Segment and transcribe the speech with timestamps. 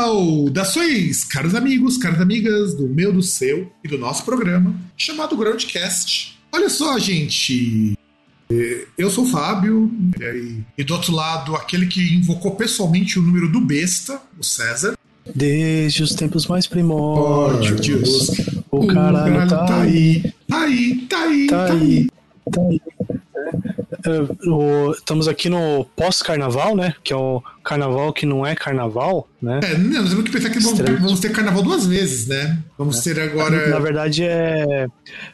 [0.00, 6.38] Saudações, caros amigos, caras amigas do meu, do seu e do nosso programa chamado Groundcast.
[6.50, 7.99] Olha só, gente.
[8.98, 9.90] Eu sou o Fábio,
[10.76, 14.96] e- do outro lado, aquele que invocou pessoalmente o número do besta, o César.
[15.34, 17.88] Desde os tempos mais primórdios,
[18.70, 22.08] o O caralho tá aí, Tá aí, tá aí, tá aí,
[22.50, 22.80] tá aí.
[24.02, 26.94] É, o- estamos aqui no pós-carnaval, né?
[27.04, 29.60] Que é o carnaval que não é carnaval, né?
[29.62, 31.00] É, não, nós temos que pensar que vamos, Estranho.
[31.00, 32.58] vamos ter carnaval duas vezes, né?
[32.78, 33.68] Vamos ter agora.
[33.68, 34.88] Na verdade é,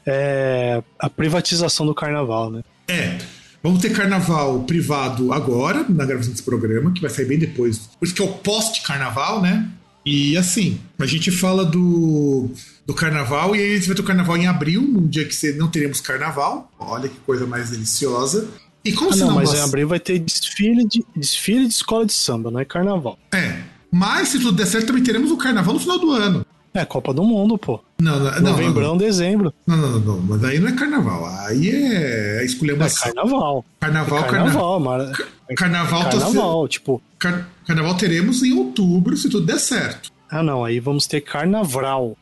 [0.04, 2.62] é a privatização do carnaval, né?
[2.88, 3.18] É.
[3.62, 7.78] Vamos ter carnaval privado agora, na gravação desse programa, que vai sair bem depois.
[7.98, 9.68] Por isso que é o pós-carnaval, né?
[10.04, 12.48] E assim, a gente fala do,
[12.86, 15.52] do carnaval e aí gente vai ter o carnaval em abril, num dia que você-
[15.54, 16.70] não teremos carnaval.
[16.78, 18.46] Olha que coisa mais deliciosa.
[18.84, 22.06] E como Ah, não, não mas em abril vai ter desfile de, desfile de escola
[22.06, 23.18] de samba, não é carnaval.
[23.34, 23.62] É.
[23.90, 26.46] Mas se tudo der certo, também teremos o carnaval no final do ano.
[26.72, 27.80] É Copa do Mundo, pô.
[28.00, 28.40] Não, não, não.
[28.52, 29.52] Novembrão, dezembro.
[29.66, 31.26] Não, não, não, não, mas aí não é carnaval.
[31.46, 33.12] Aí é É esculhambação.
[33.12, 33.64] carnaval.
[33.80, 34.44] Carnaval, É carnaval.
[34.52, 35.12] carnaval, mara-
[35.56, 37.02] Carnaval, tá carnaval, tipo.
[37.18, 40.10] Car- Carnaval teremos em outubro, se tudo der certo.
[40.30, 42.16] Ah, não, aí vamos ter carnaval.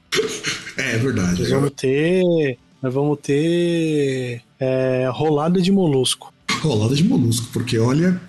[0.76, 1.40] É, é verdade.
[1.40, 2.58] Nós vamos ter.
[2.82, 4.42] Nós vamos ter.
[4.60, 6.32] é, rolada de molusco.
[6.60, 8.20] Rolada de molusco, porque olha.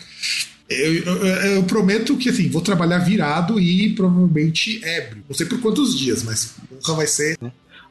[0.70, 5.24] Eu, eu- eu prometo que assim, vou trabalhar virado e provavelmente ébrio.
[5.30, 7.38] Não sei por quantos dias, mas nunca vai ser.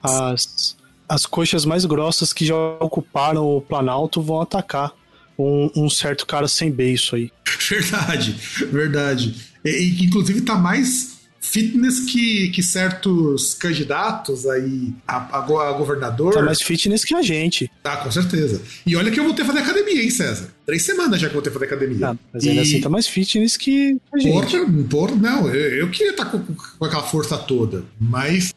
[0.03, 0.77] As,
[1.09, 4.93] as coxas mais grossas que já ocuparam o Planalto vão atacar
[5.39, 7.31] um, um certo cara sem beiço aí.
[7.71, 8.37] Verdade,
[8.71, 9.35] verdade.
[9.65, 11.14] E, e, inclusive tá mais
[11.45, 16.33] fitness que, que certos candidatos aí a, a a governador.
[16.33, 17.71] Tá mais fitness que a gente.
[17.83, 18.63] Tá, com certeza.
[18.87, 20.49] E olha que eu vou ter que fazer academia, hein, César?
[20.67, 22.09] Três semanas já que eu vou ter que fazer academia.
[22.11, 24.33] Ah, mas ainda E- assim tá mais fitness que a gente.
[24.33, 28.53] Porra, porra, não, eu, eu queria estar com, com aquela força toda, mas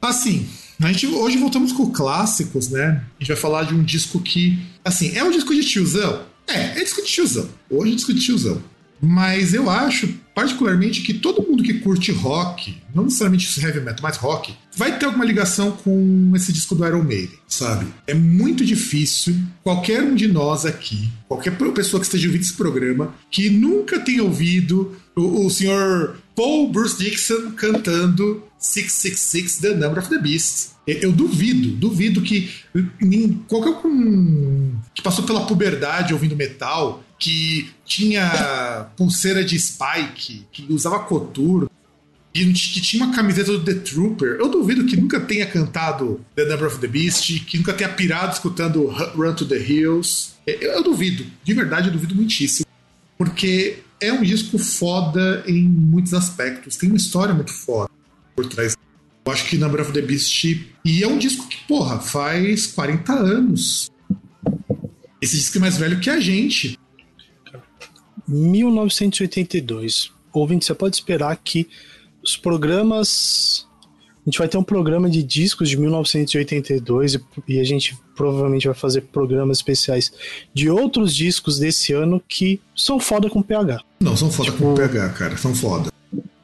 [0.00, 0.46] assim,
[0.80, 3.02] a gente hoje voltamos com clássicos, né?
[3.18, 6.22] A gente vai falar de um disco que, assim, é um disco de tiozão?
[6.46, 7.48] É, é disco de tiozão.
[7.70, 8.62] Hoje é disco de tiozão.
[9.00, 14.16] Mas eu acho, particularmente, que todo mundo que curte rock, não necessariamente heavy metal, mas
[14.16, 17.86] rock, vai ter alguma ligação com esse disco do Iron Maiden, sabe?
[18.06, 23.14] É muito difícil qualquer um de nós aqui, qualquer pessoa que esteja ouvindo esse programa,
[23.30, 30.08] que nunca tenha ouvido o, o senhor Paul Bruce Dixon cantando 666 The Number of
[30.08, 30.76] the Beast.
[30.86, 32.48] Eu, duvido, duvido que
[33.48, 40.98] qualquer um que passou pela puberdade ouvindo metal, que tinha pulseira de Spike, que usava
[41.00, 41.70] coturno,
[42.34, 46.44] e que tinha uma camiseta do The Trooper, eu duvido que nunca tenha cantado The
[46.44, 50.34] Number of the Beast, que nunca tenha pirado escutando Run to the Hills.
[50.46, 52.66] Eu, eu duvido, de verdade, eu duvido muitíssimo.
[53.16, 57.90] Porque é um disco foda em muitos aspectos, tem uma história muito foda
[58.34, 58.76] por trás.
[59.24, 60.44] Eu acho que Number of the Beast.
[60.84, 63.90] E é um disco que, porra, faz 40 anos.
[65.20, 66.78] Esse disco é mais velho que a gente.
[68.28, 70.10] 1982.
[70.32, 71.68] Ouvinte, você pode esperar que
[72.22, 73.66] os programas.
[74.26, 78.66] A gente vai ter um programa de discos de 1982 e, e a gente provavelmente
[78.66, 80.12] vai fazer programas especiais
[80.52, 83.80] de outros discos desse ano que são foda com PH.
[84.00, 85.92] Não, são foda Tipo- com PH, cara, são foda.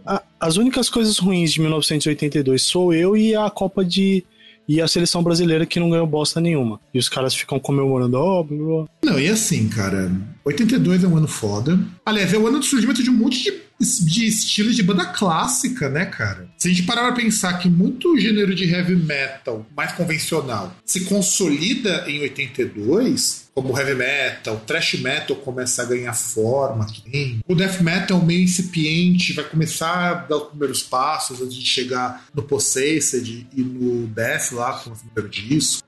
[0.07, 4.25] A- as únicas coisas ruins de 1982 sou eu e a Copa de.
[4.73, 6.81] E a seleção brasileira que não ganhou bosta nenhuma.
[6.95, 8.87] E os caras ficam comemorando, ó, blá.
[9.05, 10.11] Não, e assim, cara,
[10.47, 11.79] 82 é um ano foda.
[12.07, 15.89] Aliás, é o ano do surgimento de um monte de, de estilos de banda clássica,
[15.89, 16.49] né, cara?
[16.57, 21.05] Se a gente parar pra pensar que muito gênero de heavy metal mais convencional se
[21.05, 26.87] consolida em 82, como heavy metal, thrash metal começa a ganhar forma,
[27.47, 32.27] o death metal meio incipiente vai começar a dar os primeiros passos antes de chegar
[32.35, 35.83] no Possessed e no Death lá com o primeiro disco.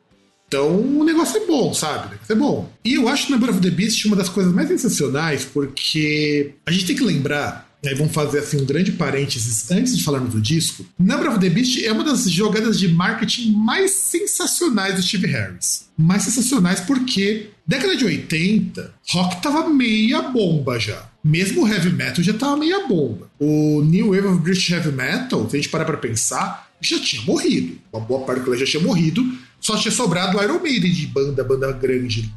[0.47, 2.07] Então o negócio é bom, sabe?
[2.07, 2.73] O negócio é bom.
[2.85, 6.87] E eu acho Number of the Beast uma das coisas mais sensacionais, porque a gente
[6.87, 10.41] tem que lembrar e aí vamos fazer assim um grande parênteses antes de falarmos do
[10.41, 10.87] disco.
[10.99, 15.91] Number of the Beast é uma das jogadas de marketing mais sensacionais do Steve Harris.
[15.95, 21.11] Mais sensacionais porque década de 80, rock tava meia bomba já.
[21.23, 23.31] Mesmo o heavy metal já tava meia bomba.
[23.39, 27.21] O New Wave of British Heavy Metal, se a gente parar pra pensar, já tinha
[27.23, 27.79] morrido.
[27.93, 29.23] Uma boa parte dela já tinha morrido.
[29.61, 32.33] Só tinha sobrado o Iron Maiden de banda, banda grande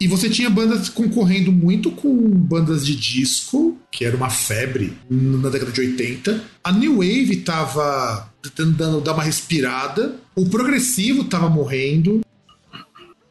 [0.00, 5.48] e você tinha bandas concorrendo muito com bandas de disco, que era uma febre na
[5.48, 6.40] década de 80.
[6.62, 10.14] A New Wave tava tentando dar uma respirada.
[10.36, 12.20] O progressivo tava morrendo.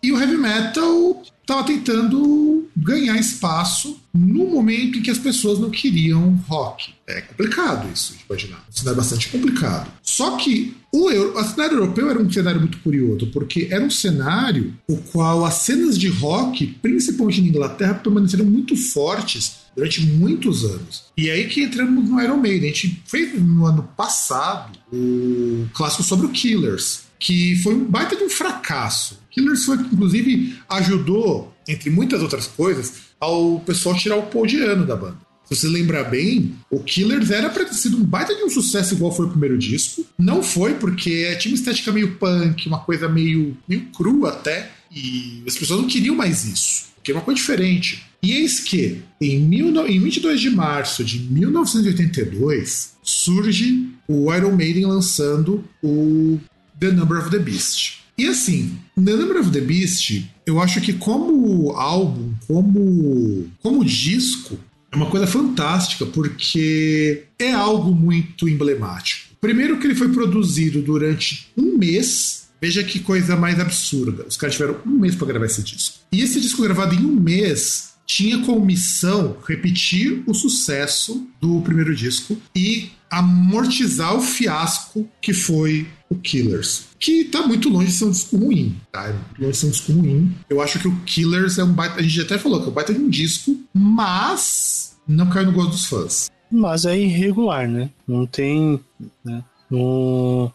[0.04, 5.72] E o heavy metal tava tentando ganhar espaço no momento em que as pessoas não
[5.72, 6.94] queriam rock.
[7.08, 8.66] É complicado isso, de imaginar.
[8.70, 9.90] Um cenário bastante complicado.
[10.04, 14.74] Só que o, o cenário europeu era um cenário muito curioso, porque era um cenário
[14.88, 21.06] o qual as cenas de rock, principalmente na Inglaterra, permaneceram muito fortes durante muitos anos.
[21.16, 22.70] E aí que entramos no Iron Maiden.
[22.70, 28.16] A gente fez no ano passado o clássico sobre o Killers, que foi um baita
[28.16, 29.20] de um fracasso.
[29.38, 34.84] Killers foi, inclusive, ajudou, entre muitas outras coisas, ao pessoal tirar o Paul de ano
[34.84, 35.18] da banda.
[35.46, 38.96] Se você lembrar bem, o Killers era pra ter sido um baita de um sucesso
[38.96, 40.04] igual foi o primeiro disco.
[40.18, 45.44] Não foi, porque tinha uma estética meio punk, uma coisa meio, meio crua até, e
[45.48, 46.88] as pessoas não queriam mais isso.
[47.04, 48.04] Que é uma coisa diferente.
[48.22, 54.88] E eis que, em, mil, em 22 de março de 1982, surge o Iron Maiden
[54.88, 56.40] lançando o
[56.80, 58.07] The Number of the Beast.
[58.18, 64.58] E assim, The Number of the Beast, eu acho que como álbum, como, como disco,
[64.92, 69.36] é uma coisa fantástica, porque é algo muito emblemático.
[69.40, 72.48] Primeiro que ele foi produzido durante um mês.
[72.60, 74.26] Veja que coisa mais absurda.
[74.28, 76.00] Os caras tiveram um mês para gravar esse disco.
[76.12, 81.94] E esse disco gravado em um mês tinha como missão repetir o sucesso do primeiro
[81.94, 86.86] disco e amortizar o fiasco que foi o Killers.
[87.00, 89.08] Que tá muito longe de ser um disco ruim, tá?
[89.08, 90.36] É muito longe de ser um disco ruim.
[90.50, 92.00] Eu acho que o Killers é um baita.
[92.00, 95.52] A gente até falou que é um baita de um disco, mas não cai no
[95.52, 96.32] gosto dos fãs.
[96.52, 97.90] Mas é irregular, né?
[98.08, 98.80] Não tem.
[99.24, 99.44] Né?
[99.70, 100.52] Não,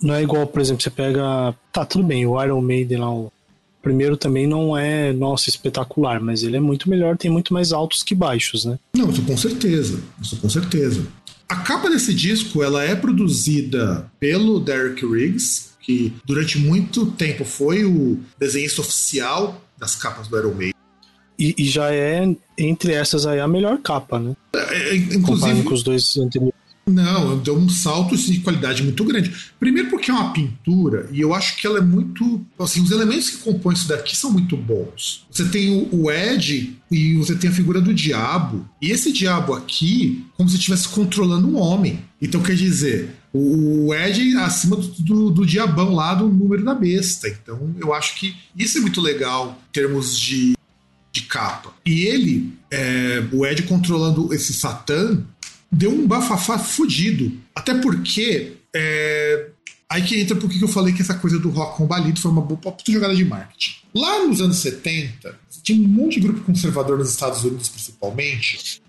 [0.00, 1.54] não é igual, por exemplo, você pega.
[1.72, 3.32] Tá, tudo bem, o Iron Maiden lá, o
[3.82, 8.02] primeiro também não é, nossa, espetacular, mas ele é muito melhor, tem muito mais altos
[8.02, 8.78] que baixos, né?
[8.96, 10.00] Não, isso com certeza.
[10.20, 11.06] Isso com certeza.
[11.48, 17.84] A capa desse disco ela é produzida pelo Derek Riggs, que durante muito tempo foi
[17.84, 20.74] o desenhista oficial das capas do Iron Maiden.
[21.38, 24.36] E, e já é, entre essas aí, a melhor capa, né?
[24.54, 26.53] É, inclusive, Comparando com os dois anteriores.
[26.86, 29.32] Não, deu um salto de qualidade muito grande.
[29.58, 32.44] Primeiro porque é uma pintura e eu acho que ela é muito.
[32.58, 35.26] Assim, os elementos que compõem isso daqui são muito bons.
[35.30, 38.68] Você tem o, Ed e você tem a figura do diabo.
[38.82, 42.00] E esse diabo aqui, como se estivesse controlando um homem.
[42.20, 46.74] Então quer dizer, o, o Ed acima do, do, do diabão lá do número da
[46.74, 47.28] besta.
[47.28, 50.54] Então eu acho que isso é muito legal em termos de,
[51.10, 51.72] de capa.
[51.86, 55.22] E ele, é, o Ed controlando esse Satã,
[55.74, 57.32] deu um bafafá fudido.
[57.54, 58.54] Até porque.
[58.74, 59.50] É...
[59.90, 62.58] Aí que entra porque eu falei que essa coisa do rock combalido foi uma boa
[62.58, 63.74] puta jogada de marketing.
[63.94, 68.82] Lá nos anos 70, tinha um monte de grupo conservador nos Estados Unidos, principalmente,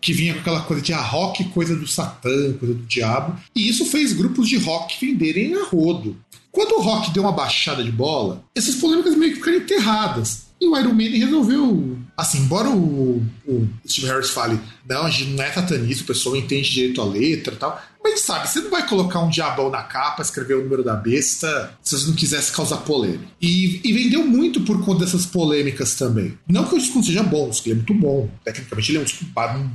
[0.00, 3.38] que vinha com aquela coisa de ah, rock, coisa do satã, coisa do diabo.
[3.54, 6.16] E isso fez grupos de rock venderem a rodo.
[6.50, 10.47] Quando o rock deu uma baixada de bola, essas polêmicas meio que ficaram enterradas.
[10.60, 11.96] E o Iron Maiden resolveu.
[12.16, 16.34] Assim, embora o, o Steve Harris fale, não, a gente não é satanista, o pessoal
[16.36, 17.80] entende direito a letra e tal.
[18.02, 21.76] Mas sabe, você não vai colocar um diabão na capa, escrever o número da besta,
[21.82, 23.24] se você não quisesse causar polêmica.
[23.40, 26.36] E, e vendeu muito por conta dessas polêmicas também.
[26.48, 28.28] Não que o disco seja bom, o disco é muito bom.
[28.44, 29.24] Tecnicamente ele é um disco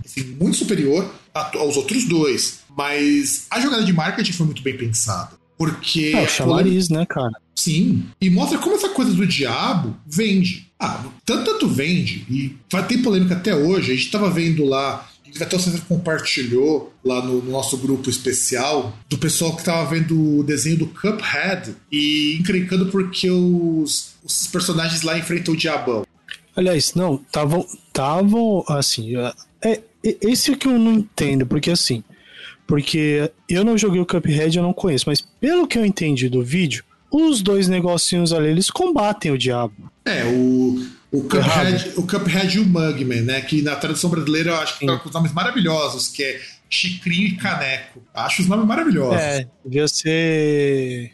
[0.03, 2.59] assim, muito superior aos outros dois.
[2.75, 5.31] Mas a jogada de marketing foi muito bem pensada.
[5.57, 6.11] Porque.
[6.13, 7.31] É o chamariz, né, cara?
[7.55, 8.05] Sim.
[8.19, 10.71] E mostra como essa coisa do diabo vende.
[10.83, 13.91] Ah, tanto, tanto vende, e vai ter polêmica até hoje.
[13.91, 15.09] A gente estava vendo lá,
[15.39, 20.39] até o César compartilhou lá no, no, nosso grupo especial, do pessoal que estava vendo
[20.39, 26.05] o desenho do Cuphead e encrencando porque os, os personagens lá enfrentam o diabão.
[26.53, 27.65] Aliás, não, estavam.
[27.87, 29.15] Estavam, assim.
[29.15, 32.03] É, é, esse é que eu não entendo, porque assim.
[32.67, 36.43] Porque eu não joguei o Cuphead, eu não conheço, mas pelo que eu entendi do
[36.43, 36.83] vídeo,
[37.13, 39.91] os dois negocinhos ali, eles combatem o diabo.
[40.03, 43.41] É, o, o, Cuphead, o Cuphead e o Mugman, né?
[43.41, 47.27] Que na tradução brasileira eu acho que tá com os nomes maravilhosos, que é Chicrinho
[47.27, 48.01] e Caneco.
[48.13, 49.21] Acho os nomes maravilhosos.
[49.21, 51.11] É, devia ser.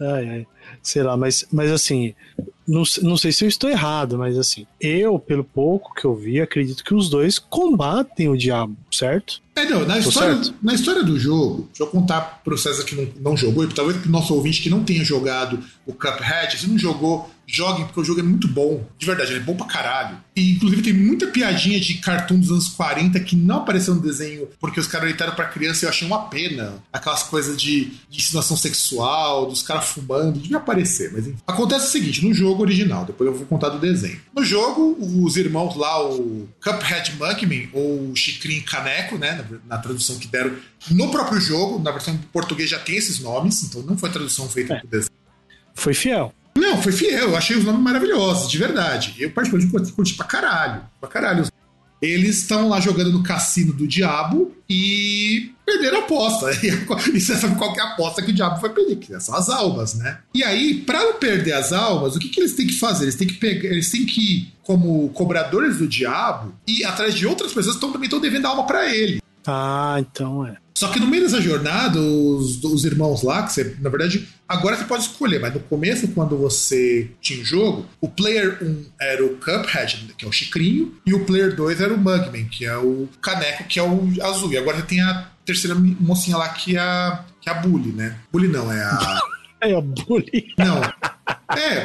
[0.00, 0.46] Ai, ai.
[0.82, 2.14] Será, mas, mas assim,
[2.66, 6.40] não, não sei se eu estou errado, mas assim, eu, pelo pouco que eu vi,
[6.40, 9.42] acredito que os dois combatem o diabo, certo?
[9.60, 13.08] É, não, na história, na história do jogo, deixa eu contar pro César que não,
[13.20, 16.78] não jogou, e talvez pro nosso ouvinte que não tenha jogado o Cuphead, se não
[16.78, 18.86] jogou, joguem, porque o jogo é muito bom.
[18.96, 20.16] De verdade, ele é bom pra caralho.
[20.36, 24.48] E, inclusive, tem muita piadinha de cartoon dos anos 40 que não apareceu no desenho
[24.60, 26.74] porque os caras orientaram pra criança e eu achei uma pena.
[26.92, 31.38] Aquelas coisas de, de insinuação sexual, dos caras fumando, devia aparecer, mas enfim.
[31.46, 34.20] Acontece o seguinte, no jogo original, depois eu vou contar do desenho.
[34.34, 40.26] No jogo, os irmãos lá, o Cuphead Monkman, ou Chicrin Caneco, né, na, tradução que
[40.28, 40.52] deram
[40.90, 44.48] no próprio jogo, na versão em português já tem esses nomes, então não foi tradução
[44.48, 44.78] feita É.
[44.80, 45.10] pro desenho.
[45.74, 46.32] Foi fiel.
[46.56, 47.30] Não, foi fiel.
[47.30, 49.14] Eu achei os nomes maravilhosos, de verdade.
[49.18, 50.82] Eu, particularmente, curti, pra caralho.
[51.00, 51.46] Pra caralho.
[52.02, 56.46] Eles estão lá jogando no cassino do diabo e perderam a aposta.
[57.14, 59.48] E você sabe qual é a aposta que o diabo vai perder, que são as
[59.50, 60.18] almas, né?
[60.34, 63.04] E aí, pra não perder as almas, o que, que eles têm que fazer?
[63.04, 67.26] Eles têm que pegar, eles têm que ir como cobradores do diabo e atrás de
[67.26, 69.20] outras pessoas que também estão devendo alma pra ele.
[69.46, 70.56] Ah, então é.
[70.80, 74.76] Só que no meio dessa jornada, os, os irmãos lá, que você, na verdade, agora
[74.76, 79.22] você pode escolher, mas no começo, quando você tinha o jogo, o player 1 era
[79.22, 82.78] o Cuphead, que é o Chicrinho, e o player 2 era o Mugman, que é
[82.78, 84.50] o Caneco, que é o azul.
[84.52, 87.92] E agora você tem a terceira mocinha lá, que é a, que é a Bully,
[87.92, 88.16] né?
[88.32, 89.20] Bully não, é a.
[89.62, 90.54] É a bully.
[90.56, 90.80] Não.
[91.54, 91.84] É.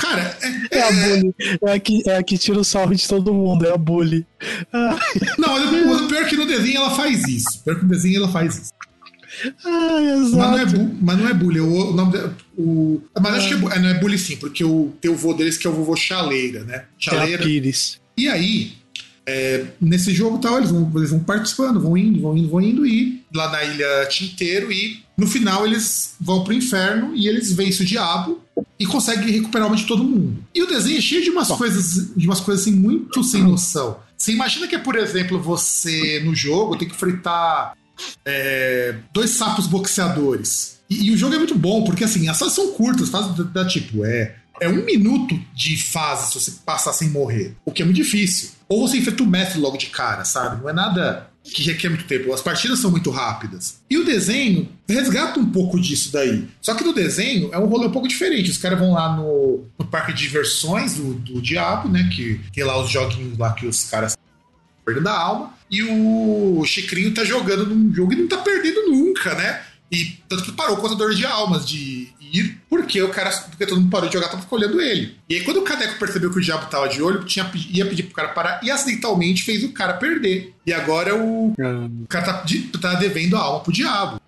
[0.00, 0.36] Cara,
[0.70, 1.34] é, É a bully.
[1.62, 4.26] É a que, é a que tira o salve de todo mundo, é a bully.
[4.72, 4.98] Ah,
[5.38, 5.48] Não,
[5.86, 7.62] mas o pior é que no desenho ela faz isso.
[7.64, 8.72] Pior que no desenho ela faz isso.
[9.64, 10.90] ai, Mas não é, exato.
[11.00, 11.60] mas não é bully.
[11.60, 14.64] O, o nome da- o, mas acho que é, é, não é bully sim, porque
[14.64, 16.74] o, tem o vô deles que é o vovô Chaleira, né?
[16.76, 17.42] É Chaleira.
[17.44, 18.00] Pires.
[18.16, 18.72] E aí,
[19.30, 22.86] é, nesse jogo tal, eles vão, eles vão participando, vão indo, vão indo, vão indo,
[22.86, 27.86] e lá na ilha Tinteiro, e no final eles vão pro inferno e eles vencem
[27.86, 28.40] o diabo
[28.78, 30.44] e conseguem recuperar a alma de todo mundo.
[30.54, 33.98] E o desenho é cheio de umas coisas, de umas coisas assim, muito sem noção.
[34.16, 37.74] Você imagina que, por exemplo, você no jogo tem que fritar
[38.24, 40.80] é, dois sapos boxeadores.
[40.90, 43.44] E, e o jogo é muito bom, porque assim, as fases são curtas, fases da,
[43.44, 47.82] da tipo, é, é um minuto de fase se você passar sem morrer, o que
[47.82, 48.59] é muito difícil.
[48.70, 50.62] Ou você enfrenta o mestre logo de cara, sabe?
[50.62, 52.32] Não é nada que requer muito tempo.
[52.32, 53.80] As partidas são muito rápidas.
[53.90, 56.46] E o desenho resgata um pouco disso daí.
[56.62, 58.48] Só que no desenho é um rolê um pouco diferente.
[58.48, 62.08] Os caras vão lá no, no parque de diversões do, do diabo, né?
[62.14, 64.16] Que tem lá os joguinhos lá que os caras
[64.84, 65.54] perdendo a alma.
[65.68, 69.62] E o Chicrinho tá jogando num jogo e não tá perdendo nunca, né?
[69.90, 73.80] E tanto que parou o contador de almas de ir, porque o cara, porque todo
[73.80, 75.16] mundo parou de jogar, tava escolhendo ele.
[75.28, 78.04] E aí, quando o Caneco percebeu que o diabo tava de olho, tinha, ia pedir
[78.04, 80.54] pro cara parar e acidentalmente fez o cara perder.
[80.66, 82.44] E agora o, o cara tá,
[82.80, 84.20] tá devendo a alma pro diabo.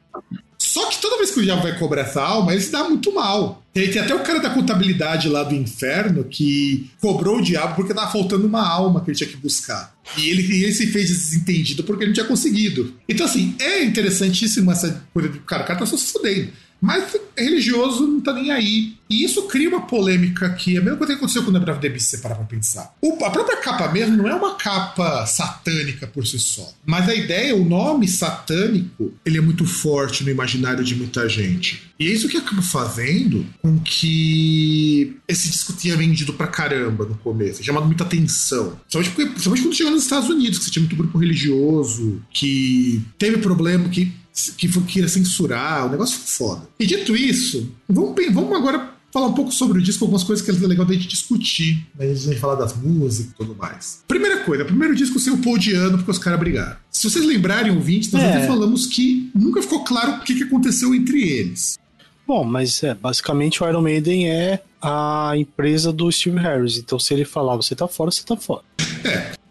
[0.58, 3.12] Só que toda vez que o diabo vai cobrar essa alma, ele se dá muito
[3.12, 3.62] mal.
[3.74, 7.92] Tem, tem até o cara da contabilidade lá do inferno que cobrou o diabo porque
[7.92, 9.92] tava faltando uma alma que ele tinha que buscar.
[10.16, 12.94] E ele, e ele se fez desentendido porque ele não tinha conseguido.
[13.08, 15.40] Então, assim, é interessantíssimo essa coisa de.
[15.40, 16.52] Cara, o cara tá só se fudendo.
[16.82, 18.94] Mas religioso não tá nem aí.
[19.08, 21.78] E isso cria uma polêmica que é a mesma coisa que aconteceu com o Nebrav
[21.78, 22.92] Beast, se pra pensar.
[23.00, 26.72] O- a própria capa mesmo não é uma capa satânica por si só.
[26.84, 31.82] Mas a ideia, o nome satânico, ele é muito forte no imaginário de muita gente.
[32.00, 37.14] E é isso que acaba fazendo com que esse disco tinha vendido pra caramba no
[37.16, 38.78] começo, chamado muita atenção.
[38.90, 43.00] Principalmente, porque, principalmente quando chegou nos Estados Unidos, que você tinha muito grupo religioso, que
[43.18, 44.12] teve problema, que,
[44.56, 46.68] que queria censurar, o negócio foi foda.
[46.78, 50.50] E dito isso, vamos, vamos agora falar um pouco sobre o disco, algumas coisas que
[50.50, 52.06] é legal da gente discutir, né?
[52.10, 54.02] a gente falar das músicas e tudo mais.
[54.08, 56.76] Primeira coisa, primeiro disco sem o Paul Diano, porque os caras brigaram.
[56.90, 58.36] Se vocês lembrarem, ouvintes, nós É.
[58.36, 61.78] até falamos que nunca ficou claro o que, que aconteceu entre eles.
[62.26, 66.78] Bom, mas é, basicamente o Iron Maiden é a empresa do Steve Harris.
[66.78, 68.62] Então se ele falar você tá fora, você tá fora.
[68.78, 69.41] Uma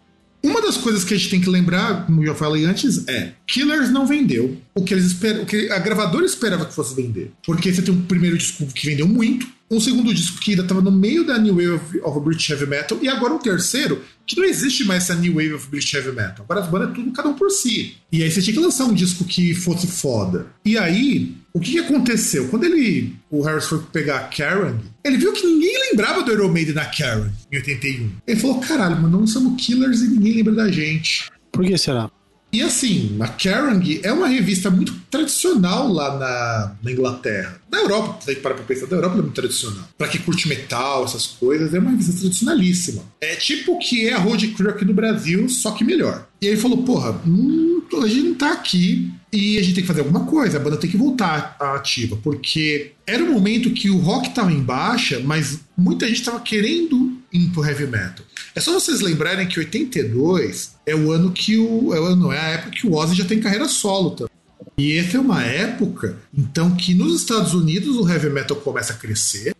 [0.71, 4.07] das coisas que a gente tem que lembrar, como eu falei antes, é Killers não
[4.07, 7.31] vendeu o que eles esperam, o que a gravadora esperava que fosse vender.
[7.45, 10.81] Porque você tem um primeiro disco que vendeu muito, um segundo disco que ainda estava
[10.81, 14.37] no meio da New Wave of, of British Heavy Metal, e agora um terceiro que
[14.37, 16.45] não existe mais essa New Wave of British Heavy Metal.
[16.45, 17.95] Agora as bandas é tudo cada um por si.
[18.09, 20.47] E aí você tinha que lançar um disco que fosse foda.
[20.63, 22.47] E aí, o que, que aconteceu?
[22.47, 26.49] Quando ele, o Harris foi pegar a Karen, ele viu que ninguém lembrava do Iron
[26.49, 28.11] Maiden na Karen, em 81.
[28.25, 31.29] Ele falou, caralho, mas não somos Killers e ninguém lembra da gente.
[31.51, 32.09] Por que será?
[32.53, 37.61] E assim, a Kerrang é uma revista muito tradicional lá na, na Inglaterra.
[37.71, 39.87] Na Europa, a gente parar pra pensar, da Europa é muito tradicional.
[39.97, 43.03] Pra quem curte metal, essas coisas, é uma revista tradicionalíssima.
[43.21, 46.27] É tipo o que é a Road Crew aqui no Brasil, só que melhor.
[46.41, 47.71] E aí ele falou, porra, não
[48.03, 50.77] a gente não tá aqui e a gente tem que fazer alguma coisa, a banda
[50.77, 55.21] tem que voltar à ativa, porque era um momento que o rock tava em baixa,
[55.23, 58.25] mas muita gente tava querendo ir pro heavy metal.
[58.53, 61.93] É só vocês lembrarem que 82 é o ano que o.
[61.93, 64.31] É, o ano, é a época que o Ozzy já tem carreira solo também.
[64.77, 68.95] E essa é uma época, então, que nos Estados Unidos o heavy metal começa a
[68.95, 69.55] crescer,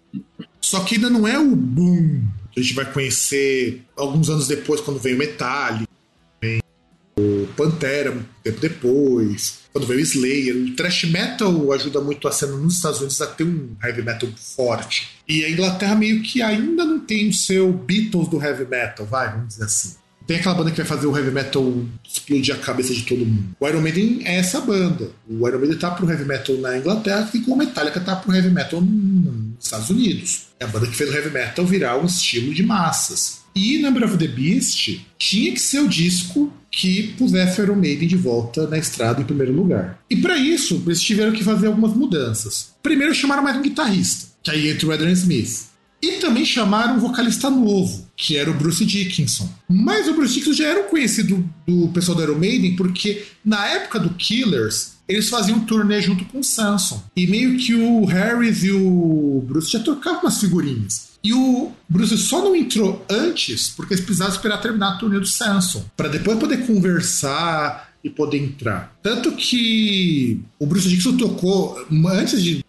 [0.59, 4.81] só que ainda não é o boom que a gente vai conhecer alguns anos depois,
[4.81, 5.87] quando vem o Metallica,
[6.41, 6.61] vem
[7.17, 10.55] o Pantera, um tempo depois, quando veio Slayer.
[10.55, 14.29] O thrash metal ajuda muito a cena nos Estados Unidos a ter um heavy metal
[14.55, 15.09] forte.
[15.27, 19.31] E a Inglaterra meio que ainda não tem o seu Beatles do heavy metal, vai,
[19.31, 19.95] vamos dizer assim.
[20.27, 23.55] Tem aquela banda que vai fazer o heavy metal explodir a cabeça de todo mundo.
[23.59, 25.11] O Iron Maiden é essa banda.
[25.27, 28.49] O Iron Maiden tá pro heavy metal na Inglaterra, e o Metallica tá pro heavy
[28.49, 30.47] metal nos Estados Unidos.
[30.59, 33.40] É a banda que fez o heavy metal virar um estilo de massas.
[33.55, 38.07] E Number of the Beast tinha que ser o disco que pusesse o Iron Maiden
[38.07, 39.99] de volta na estrada em primeiro lugar.
[40.09, 42.73] E para isso, eles tiveram que fazer algumas mudanças.
[42.81, 45.71] Primeiro chamaram mais um guitarrista, que aí entra o Adrian Smith.
[46.01, 49.47] E também chamaram um vocalista novo, que era o Bruce Dickinson.
[49.69, 53.67] Mas o Bruce Dickinson já era um conhecido do pessoal do Iron Maiden, porque na
[53.67, 57.03] época do Killers, eles faziam um turnê junto com o Samson.
[57.15, 61.10] E meio que o Harris e o Bruce já trocavam umas figurinhas.
[61.23, 65.25] E o Bruce só não entrou antes porque eles precisavam esperar terminar a turnê do
[65.25, 68.95] Samson, para depois poder conversar e poder entrar.
[69.03, 72.65] Tanto que o Bruce Dickinson tocou antes de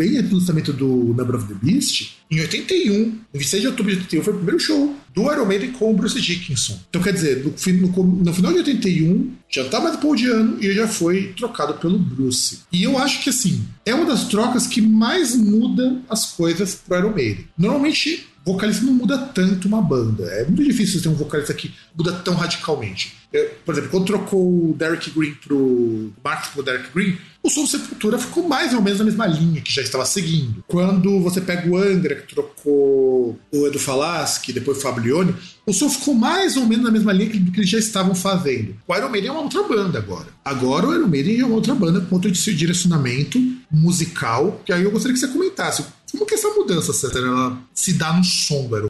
[0.00, 3.92] bem antes do lançamento do Number of the Beast, em 81, em 26 de outubro
[3.92, 6.80] de 81, foi o primeiro show do Iron Maiden com o Bruce Dickinson.
[6.88, 7.52] Então, quer dizer, no,
[7.88, 11.98] no, no final de 81, já tá mais Paul Diano e já foi trocado pelo
[11.98, 12.60] Bruce.
[12.72, 16.96] E eu acho que, assim, é uma das trocas que mais muda as coisas pro
[16.96, 17.46] Iron Maiden.
[17.58, 20.24] Normalmente, vocalista não muda tanto uma banda.
[20.24, 23.16] É muito difícil ter um vocalista que muda tão radicalmente.
[23.32, 27.66] Eu, por exemplo, quando trocou o Derek Green pro Marcos pro Derek Green, o som
[27.66, 30.62] Sepultura ficou mais ou menos na mesma linha que já estava seguindo.
[30.68, 35.34] Quando você pega o Angra, que trocou o Edu Falas, que depois o Fablione,
[35.66, 38.76] o som ficou mais ou menos na mesma linha do que eles já estavam fazendo.
[38.86, 40.28] O Iron Maiden é uma outra banda agora.
[40.44, 43.38] Agora o Iron Maiden é uma outra banda com outro direcionamento
[43.70, 45.84] musical, que aí eu gostaria que você comentasse.
[46.12, 48.88] Como que essa mudança, César, ela se dá no som do Iron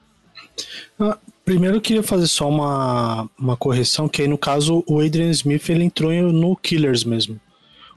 [0.99, 5.31] ah, Primeiro eu queria fazer só uma, uma correção, que aí no caso o Adrian
[5.31, 7.41] Smith ele entrou no Killers mesmo.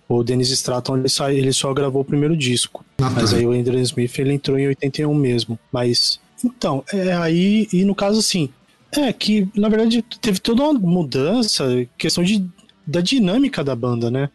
[0.07, 2.85] O Dennis Stratton ele só, ele só gravou o primeiro disco.
[2.99, 3.37] Ah, mas tá.
[3.37, 5.57] aí o Adrian Smith ele entrou em 81 mesmo.
[5.71, 8.49] Mas então, é aí, e no caso assim,
[8.91, 12.45] é que na verdade teve toda uma mudança, questão de,
[12.85, 14.29] da dinâmica da banda, né?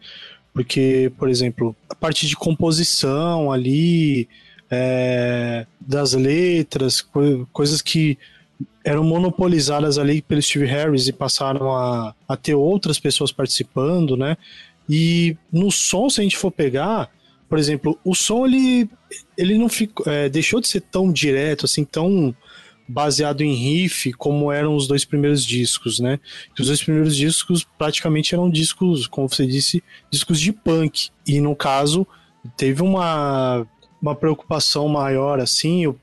[0.53, 4.27] Porque, por exemplo, a parte de composição ali,
[4.69, 8.17] é, das letras, co coisas que
[8.83, 14.35] eram monopolizadas ali pelo Steve Harris e passaram a, a ter outras pessoas participando, né?
[14.89, 17.11] E no som, se a gente for pegar,
[17.47, 18.89] por exemplo, o som ele,
[19.37, 22.35] ele não ficou, é, deixou de ser tão direto, assim, tão
[22.87, 26.19] baseado em riff como eram os dois primeiros discos, né?
[26.59, 31.09] Os dois primeiros discos praticamente eram discos, como você disse, discos de punk.
[31.27, 32.05] E no caso,
[32.57, 33.67] teve uma
[34.01, 35.97] uma preocupação maior assim uh,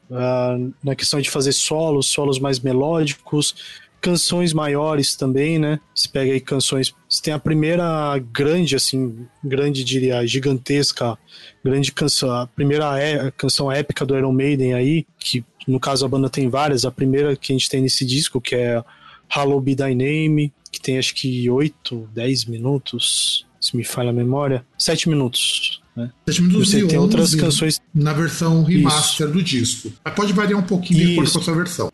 [0.85, 3.55] na questão de fazer solos, solos mais melódicos,
[4.01, 5.81] canções maiores também, né?
[5.95, 11.19] Você pega aí canções, você tem a primeira grande assim, grande diria, gigantesca,
[11.65, 16.09] grande canção, a primeira é, canção épica do Iron Maiden aí, que no caso a
[16.09, 18.83] banda tem várias, a primeira que a gente tem nesse disco que é
[19.29, 24.13] Hallow Be Thy Name, que tem acho que 8, 10 minutos, se me falha a
[24.13, 25.81] memória, 7 minutos.
[25.97, 26.11] Né?
[26.29, 27.81] 7 minutos Você tem outras canções.
[27.93, 29.35] Na versão remaster Isso.
[29.35, 29.93] do disco.
[30.05, 31.93] Mas pode variar um pouquinho de acordo com a sua versão.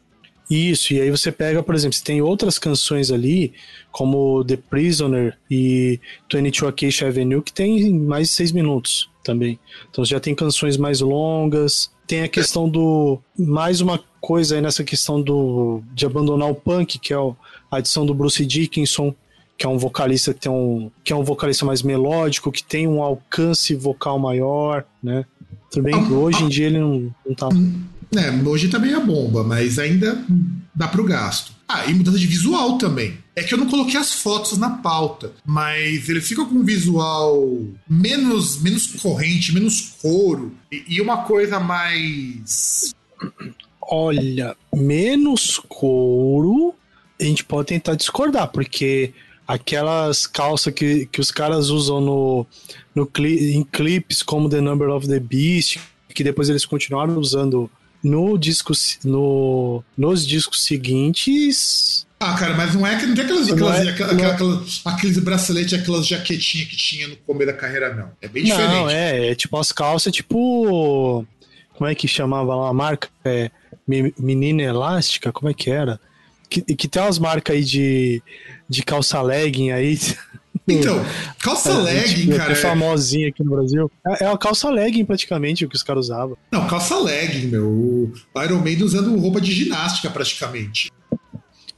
[0.52, 3.54] Isso, e aí você pega, por exemplo, você tem outras canções ali,
[3.90, 5.98] como The Prisoner e
[6.30, 9.58] 22 Acacia Avenue, que tem mais de 6 minutos também.
[9.90, 13.18] Então já tem canções mais longas, tem a questão do.
[13.38, 18.04] Mais uma coisa aí nessa questão do de abandonar o punk, que é a adição
[18.04, 19.14] do Bruce Dickinson,
[19.56, 22.86] que é um vocalista que tem um que é um vocalista mais melódico, que tem
[22.86, 25.24] um alcance vocal maior, né?
[25.70, 27.48] Tudo bem que hoje em dia ele não, não tá.
[28.14, 30.22] É, hoje também é bomba, mas ainda
[30.75, 31.53] dá pro gasto.
[31.66, 33.16] Ah, e mudança de visual também.
[33.35, 37.48] É que eu não coloquei as fotos na pauta, mas ele fica com um visual
[37.88, 42.94] menos, menos corrente, menos couro e, e uma coisa mais.
[43.81, 46.75] Olha, menos couro,
[47.18, 49.14] a gente pode tentar discordar, porque
[49.48, 52.46] aquelas calças que, que os caras usam no,
[52.94, 55.79] no cli em clipes como The Number of the Beast,
[56.14, 57.70] que depois eles continuaram usando
[58.02, 58.72] no disco
[59.04, 63.90] no, nos discos seguintes Ah, cara, mas não é que não tem aquelas, aquelas, é-
[63.90, 68.10] aquela- não é- aquelas- aqueles braceletes, aquelas jaquetinhas que tinha no começo da carreira, não.
[68.20, 68.70] É bem diferente.
[68.72, 71.26] Não, é, é tipo as calças, tipo.
[71.74, 73.08] Como é que chamava lá a marca?
[73.24, 73.50] É,
[73.88, 75.98] Me- Menina Elástica, como é que era?
[76.48, 78.22] Que, que tem umas marcas aí de,
[78.68, 79.98] de calça legging aí.
[80.68, 81.05] Então,
[81.40, 82.53] calça É, legging, tipo, cara.
[82.53, 83.90] é famosinha aqui no Brasil.
[84.07, 86.37] É, é uma calça legging praticamente o que os caras usavam.
[86.53, 87.66] Não, calça legging, meu.
[87.68, 90.90] O Iron Maiden usando roupa de ginástica, praticamente.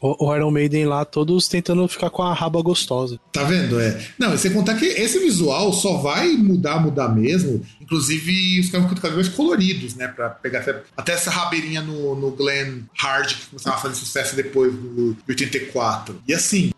[0.00, 3.18] O, o Iron Maiden lá, todos tentando ficar com a raba gostosa.
[3.32, 3.80] Tá vendo?
[3.80, 3.98] É.
[4.18, 7.64] Não, sem contar que esse visual só vai mudar, mudar mesmo.
[7.80, 10.08] Inclusive, os caras ficam cada vez coloridos, né?
[10.08, 14.36] Pra pegar até, até essa rabeirinha no, no Glenn Hard, que começava a fazer sucesso
[14.36, 16.20] depois do 84.
[16.28, 16.70] E assim,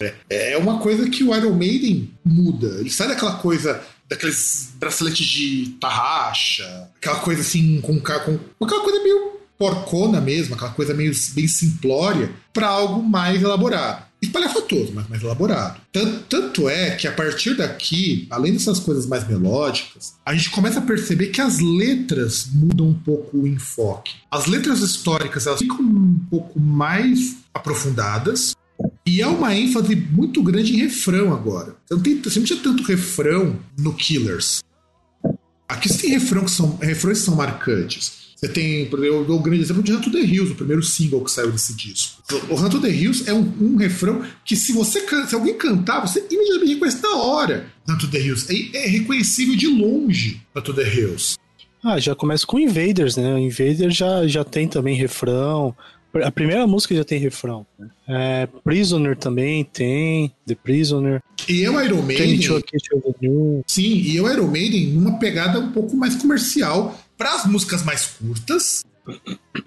[0.00, 2.78] é, é uma coisa que o Iron Maiden muda.
[2.80, 3.82] Ele sai daquela coisa.
[4.06, 10.72] Daqueles braceletes de tarraxa, aquela coisa assim, com, com aquela coisa meio porcona mesmo, aquela
[10.72, 14.04] coisa meio bem simplória, para algo mais elaborado.
[14.20, 15.80] Espalhafatoso, mas mais elaborado.
[15.92, 20.78] Tanto, tanto é que a partir daqui, além dessas coisas mais melódicas, a gente começa
[20.78, 24.14] a perceber que as letras mudam um pouco o enfoque.
[24.30, 28.54] As letras históricas elas ficam um pouco mais aprofundadas,
[29.06, 31.76] e há uma ênfase muito grande em refrão agora.
[31.90, 34.62] Não, tem, você não tinha tanto refrão no Killers.
[35.68, 38.24] Aqui você tem refrão que são, refrões que são marcantes.
[38.36, 41.22] Você tem, eu dou o grande exemplo de Run to the Hills, o primeiro single
[41.24, 42.22] que saiu desse disco.
[42.50, 45.56] O Run to the Hills é um, um refrão que se você can- se alguém
[45.56, 48.46] cantar, você imediatamente reconhece na hora Run to the Hills.
[48.50, 51.36] É, é reconhecível de longe Run to the Hills.
[51.82, 53.34] Ah, já começa com Invaders, né?
[53.34, 55.74] O Invaders já, já tem também refrão.
[56.22, 57.66] A primeira música já tem refrão.
[57.78, 57.88] né?
[58.06, 61.22] É, Prisoner também tem, The Prisoner.
[61.48, 66.14] E o Iron Tem Maiden, sim, e o Iron Maiden numa pegada um pouco mais
[66.14, 68.84] comercial para as músicas mais curtas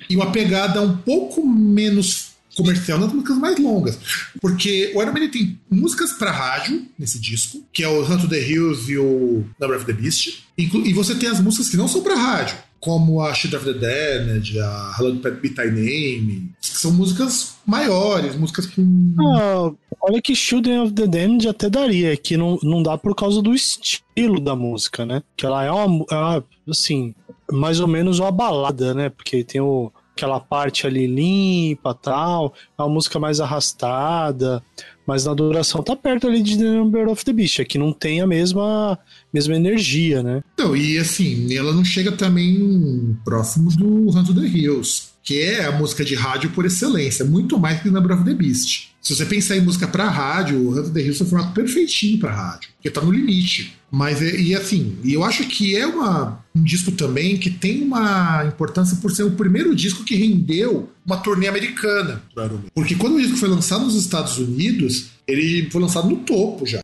[0.10, 4.00] e uma pegada um pouco menos comercial nas músicas mais longas.
[4.42, 8.28] Porque o Iron Maiden tem músicas para rádio nesse disco, que é o Run to
[8.28, 10.44] the Hills e o Number of the Beast.
[10.58, 13.74] E você tem as músicas que não são para rádio, como a Shit of the
[13.74, 19.14] Damned, a Hello Be Thy Name, que são músicas maiores, músicas com.
[19.20, 23.42] Ah, olha que Children of the Damned até daria, que não, não dá por causa
[23.42, 25.24] do estilo da música, né?
[25.36, 27.14] Que ela é uma, é uma, assim,
[27.52, 29.10] mais ou menos uma balada, né?
[29.10, 34.64] Porque tem o, aquela parte ali limpa tal, é uma música mais arrastada,
[35.06, 37.94] mas na duração tá perto ali de The Number of the Beast, é que não
[37.94, 38.98] tem a mesma,
[39.32, 40.42] mesma energia, né?
[40.58, 45.66] Não, e assim, ela não chega também próximo do Run to the Hills, que é
[45.66, 48.90] a música de rádio por excelência, muito mais que Number of the Beast.
[49.02, 51.54] Se você pensar em música pra rádio, o Run to the Hills é um formato
[51.54, 53.78] perfeitinho pra rádio, porque tá no limite.
[53.90, 58.46] Mas, é- e assim, eu acho que é uma, um disco também que tem uma
[58.46, 62.60] importância por ser o primeiro disco que rendeu uma turnê americana pro Iron.
[62.74, 66.82] Porque quando o disco foi lançado nos Estados Unidos, ele foi lançado no topo já.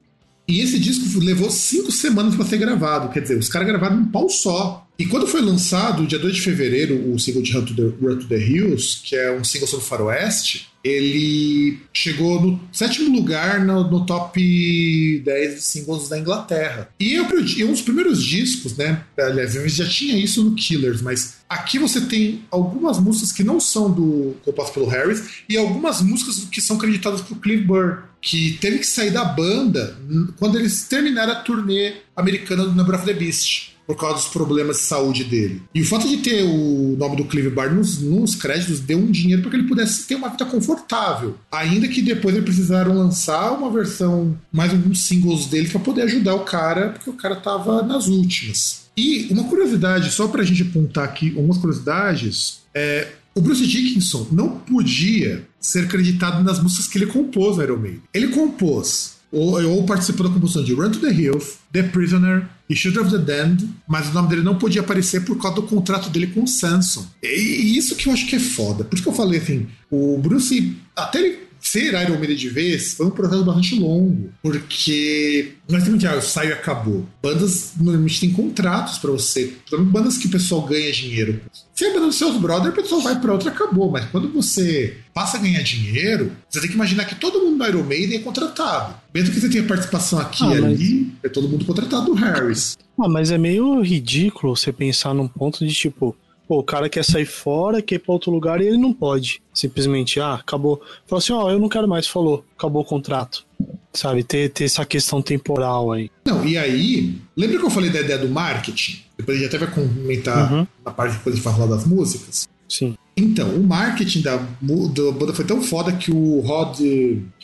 [0.48, 3.10] E esse disco levou cinco semanas para ser gravado.
[3.10, 4.86] Quer dizer, os caras gravaram num pau só.
[5.00, 8.18] E quando foi lançado, dia 2 de fevereiro, o single de Run to the, Run
[8.18, 13.64] to the Hills, que é um single sobre o faroeste, ele chegou no sétimo lugar
[13.64, 16.90] no, no top 10 de singles da Inglaterra.
[17.00, 19.04] E é o pri- e um dos primeiros discos, né?
[19.18, 23.60] Aliás, eu já tinha isso no Killers, mas aqui você tem algumas músicas que não
[23.60, 28.58] são do composto pelo Harris e algumas músicas que são creditadas pro Cliff Burr, que
[28.60, 29.98] teve que sair da banda
[30.38, 33.73] quando eles terminaram a turnê americana do Number of the Beast.
[33.86, 35.62] Por causa dos problemas de saúde dele.
[35.74, 39.12] E o fato de ter o nome do Clive Bar nos, nos créditos deu um
[39.12, 41.38] dinheiro para que ele pudesse ter uma vida confortável.
[41.52, 46.36] Ainda que depois eles precisaram lançar uma versão, mais alguns singles dele para poder ajudar
[46.36, 48.84] o cara, porque o cara tava nas últimas.
[48.96, 54.50] E uma curiosidade, só pra gente apontar aqui algumas curiosidades, é, o Bruce Dickinson não
[54.60, 58.02] podia ser creditado nas músicas que ele compôs no Iron Maiden.
[58.14, 62.76] Ele compôs ou, ou participou da composição de Run to the Hills, The Prisoner e
[62.76, 66.10] Shoot of the Damned, mas o nome dele não podia aparecer por causa do contrato
[66.10, 67.06] dele com o Samsung.
[67.22, 68.84] E, e isso que eu acho que é foda.
[68.84, 72.94] Por isso que eu falei assim, o Bruce, até ele ser Iron Maiden de vez,
[72.94, 77.06] foi um processo bastante longo, porque nós temos que sai e acabou.
[77.22, 81.40] Bandas normalmente têm contratos pra você, principalmente bandas que o pessoal ganha dinheiro.
[81.74, 84.98] Se é banda dos seus brothers, o pessoal vai pra outra acabou, mas quando você
[85.14, 88.20] passa a ganhar dinheiro, você tem que imaginar que todo mundo do Iron Maiden é
[88.20, 88.96] contratado.
[89.14, 92.14] Mesmo que você tenha participação aqui Ah, e mas- ali, é todo mundo contratado do
[92.14, 92.78] Harris.
[93.00, 96.16] Ah, mas é meio ridículo você pensar num ponto de tipo,
[96.54, 99.42] pô, o cara quer sair fora, quer ir pra outro lugar e ele não pode.
[99.52, 100.80] Simplesmente, ah, acabou.
[101.08, 103.44] Falou assim, ó, eu não quero mais, falou, acabou o contrato.
[103.92, 106.12] Sabe, ter, ter essa questão temporal aí.
[106.26, 109.02] Não, e aí, lembra que eu falei da ideia do marketing?
[109.18, 110.68] Depois a gente até vai comentar Uhum.
[110.86, 112.48] na parte que a gente vai falar das músicas.
[112.70, 112.96] Sim.
[113.18, 116.80] Então, o marketing da, da banda foi tão foda que o Rod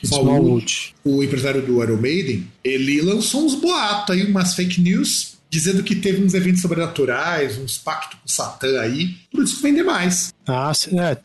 [0.03, 0.95] Smallwood.
[1.03, 5.95] o empresário do Iron Maiden, ele lançou uns boatos aí, umas fake news, dizendo que
[5.95, 10.33] teve uns eventos sobrenaturais, uns pactos com Satã aí, tudo isso vender mais.
[10.47, 11.17] Ah, sim, é.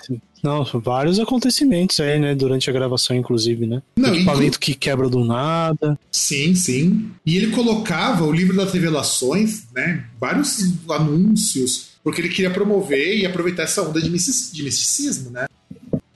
[0.43, 2.35] Não, vários acontecimentos aí, né?
[2.35, 3.83] Durante a gravação, inclusive, né?
[3.97, 5.99] Não, Equipamento que quebra do nada.
[6.13, 7.11] Sim, sim.
[7.25, 10.05] E ele colocava o livro das revelações, né?
[10.21, 10.59] Vários
[10.91, 15.47] anúncios, porque ele queria promover e aproveitar essa onda de, mistis- de misticismo, né?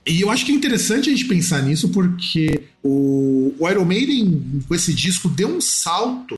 [0.05, 4.61] E eu acho que é interessante a gente pensar nisso, porque o, o Iron Maiden,
[4.67, 6.35] com esse disco, deu um salto.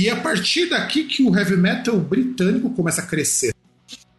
[0.00, 3.52] E é a partir daqui que o heavy metal britânico começa a crescer.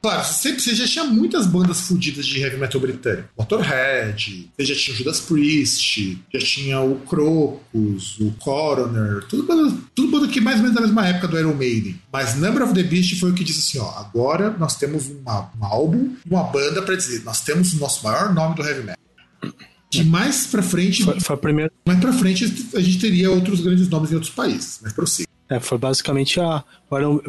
[0.01, 3.29] Claro, você, você já tinha muitas bandas fodidas de heavy metal britânico.
[3.37, 9.77] Motorhead, você já tinha o Judas Priest, já tinha o Crocus, o Coroner, tudo banda,
[9.93, 11.99] tudo banda que mais ou menos da mesma época do Iron Maiden.
[12.11, 15.51] Mas Number of the Beast foi o que disse assim, ó, agora nós temos uma-
[15.59, 18.81] um álbum e uma banda pra dizer, nós temos o nosso maior nome do heavy
[18.81, 18.97] metal.
[19.91, 21.71] De mais pra frente, Foi, foi a primeira.
[21.85, 25.29] mais pra frente a gente teria outros grandes nomes em outros países, mas prossiga.
[25.51, 26.63] É, foi basicamente a.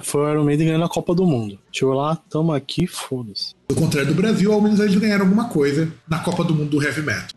[0.00, 1.58] Foi o Iron Maiden ganhando a Copa do Mundo.
[1.72, 3.52] Chegou lá, tamo aqui, foda-se.
[3.68, 6.82] Do contrário do Brasil, ao menos eles ganharam alguma coisa na Copa do Mundo do
[6.82, 7.36] Heavy Metal.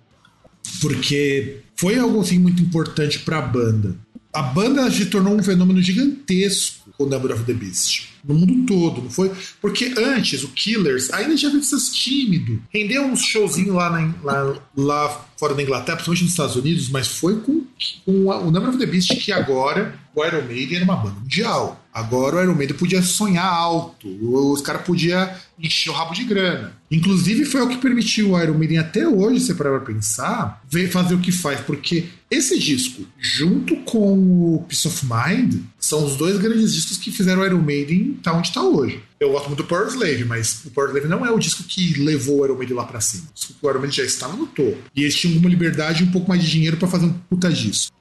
[0.80, 3.96] Porque foi algo assim muito importante pra banda.
[4.32, 8.15] A banda se tornou um fenômeno gigantesco com Number of the Beast.
[8.28, 9.32] No mundo todo, não foi?
[9.62, 12.62] Porque antes, o Killers ainda tinha visto tímido.
[12.74, 13.90] Rendeu uns showzinhos lá,
[14.24, 17.64] lá, lá fora da Inglaterra, principalmente nos Estados Unidos, mas foi com,
[18.04, 21.20] com a- o Number of the Beast que agora o Iron Maiden era uma banda
[21.20, 21.85] mundial.
[21.96, 26.74] Agora o Iron Maiden podia sonhar alto, os caras podiam encher o rabo de grana.
[26.92, 30.92] Inclusive foi o que permitiu o Iron Maiden até hoje, se parar pra pensar, ver-
[30.92, 36.18] fazer o que faz, porque esse disco, junto com o Peace of Mind, são os
[36.18, 39.02] dois grandes discos que fizeram o Iron Maiden estar onde está hoje.
[39.18, 41.94] Eu gosto muito do Power Slave, mas o Power Slave não é o disco que
[42.02, 43.24] levou o Iron Maiden lá pra cima.
[43.62, 44.78] O Iron Maiden já estava no topo.
[44.94, 47.50] E eles tinham uma liberdade e um pouco mais de dinheiro pra fazer um puta
[47.50, 47.96] disco.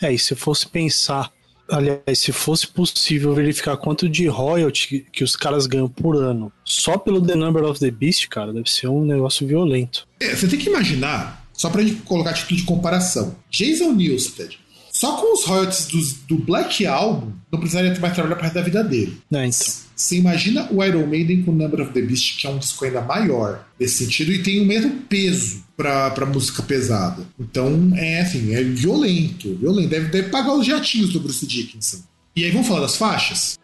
[0.00, 1.28] É, e se fosse pensar.
[1.70, 6.98] Aliás, se fosse possível verificar quanto de royalty que, os caras ganham por ano só
[6.98, 10.06] pelo The Number of the Beast, cara, deve ser um negócio violento.
[10.20, 14.58] É, você tem que imaginar, só pra gente colocar título de comparação, Jason Newsted,
[14.90, 18.62] só com os royalties dos- do Black Album, não precisaria mais trabalhar pro resto da
[18.62, 19.16] vida dele.
[19.30, 19.81] Né, então.
[19.94, 23.00] Você imagina o Iron Maiden com Number of the Beast, que é um disco ainda
[23.00, 27.26] maior nesse sentido, e tem o mesmo peso pra, pra música pesada.
[27.38, 29.88] Então, é assim, é violento, violento.
[29.88, 31.98] Deve, deve pagar os jatinhos do Bruce Dickinson.
[32.34, 33.58] E aí, vamos falar das faixas?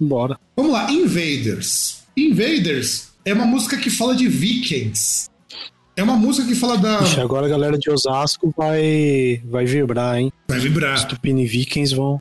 [0.00, 0.38] Bora.
[0.56, 2.02] Vamos lá, Invaders.
[2.16, 5.28] Invaders é uma música que fala de vikings.
[5.96, 7.00] É uma música que fala da.
[7.02, 10.32] Ixi, agora a galera de Osasco vai, vai vibrar, hein?
[10.48, 10.94] Vai vibrar.
[10.94, 12.20] Os Tupini Vikings vão.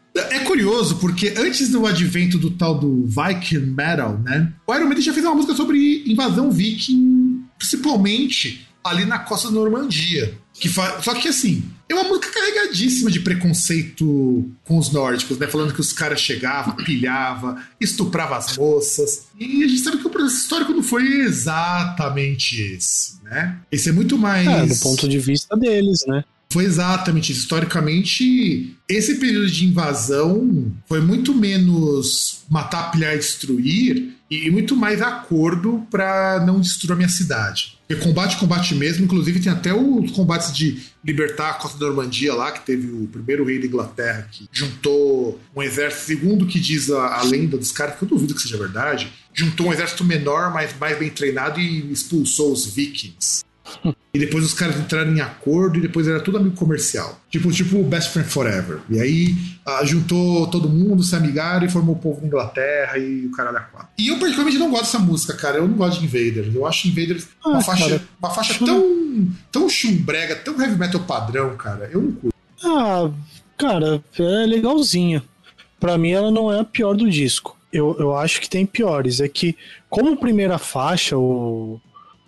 [0.53, 4.53] Curioso, porque antes do advento do tal do Viking Metal, né?
[4.67, 9.55] O Iron Maiden já fez uma música sobre invasão viking, principalmente ali na costa da
[9.55, 10.37] Normandia.
[10.53, 11.01] Que fa...
[11.01, 15.47] Só que assim, é uma música carregadíssima de preconceito com os nórdicos, né?
[15.47, 19.25] Falando que os caras chegavam, pilhava, estuprava as moças.
[19.39, 23.57] E a gente sabe que o processo histórico não foi exatamente esse, né?
[23.71, 24.47] Esse é muito mais.
[24.47, 26.23] É, do ponto de vista deles, né?
[26.53, 27.31] Foi exatamente.
[27.31, 35.01] Historicamente, esse período de invasão foi muito menos matar, pilhar e destruir e muito mais
[35.01, 37.79] acordo para não destruir a minha cidade.
[37.87, 39.03] Porque combate, combate mesmo.
[39.03, 43.07] Inclusive, tem até os combates de libertar a costa da Normandia lá, que teve o
[43.07, 47.71] primeiro rei da Inglaterra que juntou um exército, segundo que diz a, a lenda dos
[47.71, 51.59] caras, que eu duvido que seja verdade, juntou um exército menor, mas mais bem treinado
[51.59, 53.43] e expulsou os vikings.
[54.15, 57.19] E depois os caras entraram em acordo e depois era tudo amigo comercial.
[57.31, 58.79] Tipo, tipo Best Friend Forever.
[58.87, 59.33] E aí
[59.65, 63.57] ah, juntou todo mundo, se amigaram e formou o povo da Inglaterra e o caralho
[63.57, 63.87] a quatro.
[63.97, 65.57] E eu particularmente não gosto dessa música, cara.
[65.57, 66.53] Eu não gosto de Invaders.
[66.53, 68.01] Eu acho Invaders uma Ah, faixa, cara.
[68.21, 71.89] uma faixa tão, tão chumbrega, tão heavy metal padrão, cara.
[71.91, 72.35] Eu não curto.
[72.63, 73.09] Ah,
[73.57, 75.23] cara, é legalzinha.
[75.79, 77.57] Pra mim, ela não é a pior do disco.
[77.71, 79.19] Eu, eu acho que tem piores.
[79.19, 79.57] É que,
[79.89, 81.81] como primeira faixa, o,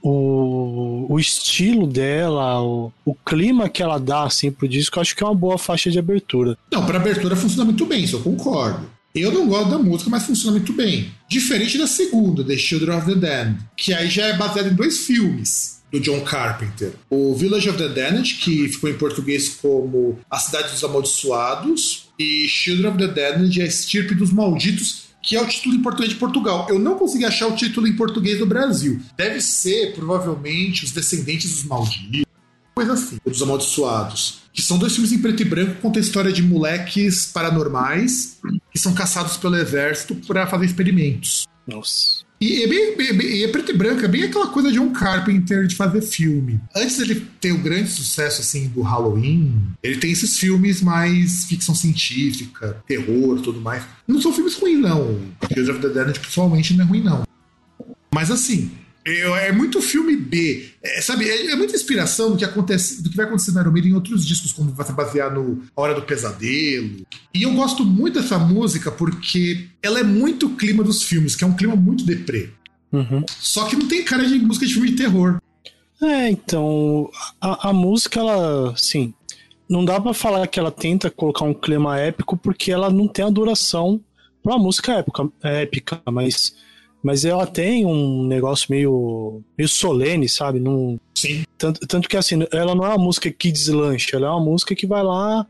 [0.08, 5.24] o, o estilo dela, o, o clima que ela dá assim, pro disco, acho que
[5.24, 6.56] é uma boa faixa de abertura.
[6.72, 8.88] Não, para abertura funciona muito bem, isso eu concordo.
[9.16, 11.12] Eu não gosto da música, mas funciona muito bem.
[11.28, 15.08] Diferente da segunda, The Children of the Damned, que aí já é baseado em dois
[15.08, 16.92] filmes do John Carpenter.
[17.10, 22.48] O Village of the Damned, que ficou em português como A Cidade dos Amaldiçoados, e
[22.48, 26.20] Children of the Damned, A Estirpe dos Malditos, que é o título em português de
[26.20, 26.68] Portugal.
[26.70, 29.02] Eu não consegui achar o título em português do Brasil.
[29.18, 32.26] Deve ser, provavelmente, Os Descendentes dos Malditos
[32.76, 34.42] coisa assim, dos Amaldiçoados.
[34.52, 38.38] Que são dois filmes em preto e branco que contam a história de moleques paranormais
[38.72, 41.48] que são caçados pelo exército para fazer experimentos.
[41.66, 42.25] Nossa.
[42.46, 45.66] E é, bem, bem- é preto e branco, é bem aquela coisa de John Carpenter
[45.66, 46.60] de fazer filme.
[46.76, 51.74] Antes dele ter o grande sucesso assim do Halloween, ele tem esses filmes mais ficção
[51.74, 53.84] científica, terror, tudo mais.
[54.08, 55.20] Não são filmes ruins não.
[55.50, 57.24] Tales of the Dead pessoalmente não é ruim não.
[58.14, 58.70] Mas assim,
[59.06, 60.66] eu- é muito filme B.
[60.82, 63.72] É, sabe, é, é muita inspiração do que acontece, do que vai acontecer no Iron
[63.72, 67.06] Maiden em outros discos, como vai se basear no A Hora do Pesadelo.
[67.34, 71.48] E eu gosto muito dessa música porque ela é muito clima dos filmes, que é
[71.48, 72.50] um clima muito deprê.
[72.92, 73.24] Uhum.
[73.40, 75.38] Só que não tem cara de música de filme de terror.
[76.02, 79.14] É, então, a, a música, ela, sim,
[79.70, 83.26] não dá pra falar que ela tenta colocar um clima épico porque ela não tem
[83.26, 84.02] a duração
[84.44, 86.56] pra uma música épica, épica mas,
[87.06, 90.60] mas ela tem um negócio meio, meio solene, sabe?
[90.60, 91.46] Não, Sim.
[91.56, 94.74] tanto, tanto que assim, ela não é uma música que deslancha, ela é uma música
[94.74, 95.46] que vai lá,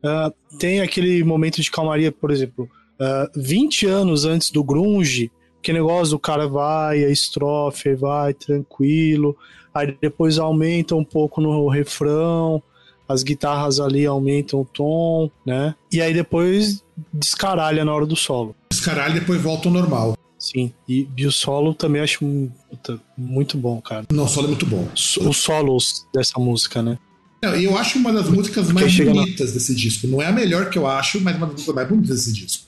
[0.00, 5.28] ah, tem aquele momento de calmaria, por exemplo, ah, 20 anos antes do grunge,
[5.60, 9.36] que negócio do cara vai, a estrofe, vai tranquilo,
[9.74, 12.62] aí depois aumenta um pouco no refrão,
[13.08, 15.74] as guitarras ali aumentam o tom, né?
[15.90, 18.54] E aí depois descaralha na hora do solo.
[18.72, 20.14] Os caralho depois voltam ao normal.
[20.42, 24.04] Sim, e, e o solo também acho um- puta, muito bom, cara.
[24.12, 24.88] Não, o solo é muito bom.
[24.92, 26.98] Os solos dessa música, né?
[27.40, 30.08] Não, e eu acho uma das músicas mais chega na- bonitas desse disco.
[30.08, 32.64] Não é a melhor que eu acho, mas uma das músicas mais bonitas desse disco.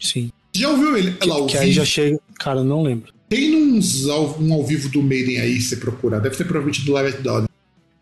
[0.00, 0.30] Sim.
[0.54, 2.20] Já ouviu ele ela ao Que aí já chega.
[2.38, 3.12] Cara, não lembro.
[3.28, 6.20] Tem uns um ao vivo do Maiden aí, se você procurar.
[6.20, 7.46] Deve ser provavelmente do Live at Dawn.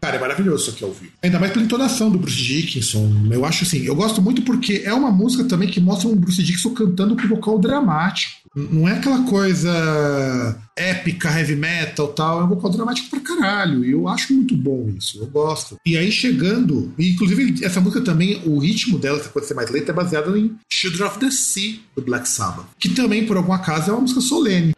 [0.00, 1.12] Cara, é maravilhoso isso aqui ao vivo.
[1.22, 3.28] Ainda mais pela entonação do Bruce Dickinson.
[3.30, 6.42] Eu acho assim, eu gosto muito porque é uma música também que mostra um Bruce
[6.42, 8.40] Dickinson cantando com vocal dramático.
[8.56, 13.84] Não é aquela coisa épica, heavy metal tal, é um vocal dramático pra caralho.
[13.84, 15.76] E eu acho muito bom isso, eu gosto.
[15.86, 19.70] E aí chegando, e inclusive essa música também, o ritmo dela, essa coisa ser mais
[19.70, 22.66] lenta, é baseado em Children of the Sea, do Black Sabbath.
[22.78, 24.72] Que também, por algum acaso, é uma música solene.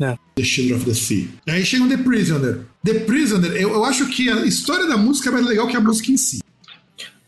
[0.00, 0.16] É.
[0.36, 1.28] The Children of the Sea.
[1.48, 2.60] Aí chega o The Prisoner.
[2.84, 5.80] The Prisoner, eu, eu acho que a história da música é mais legal que a
[5.80, 6.40] música em si.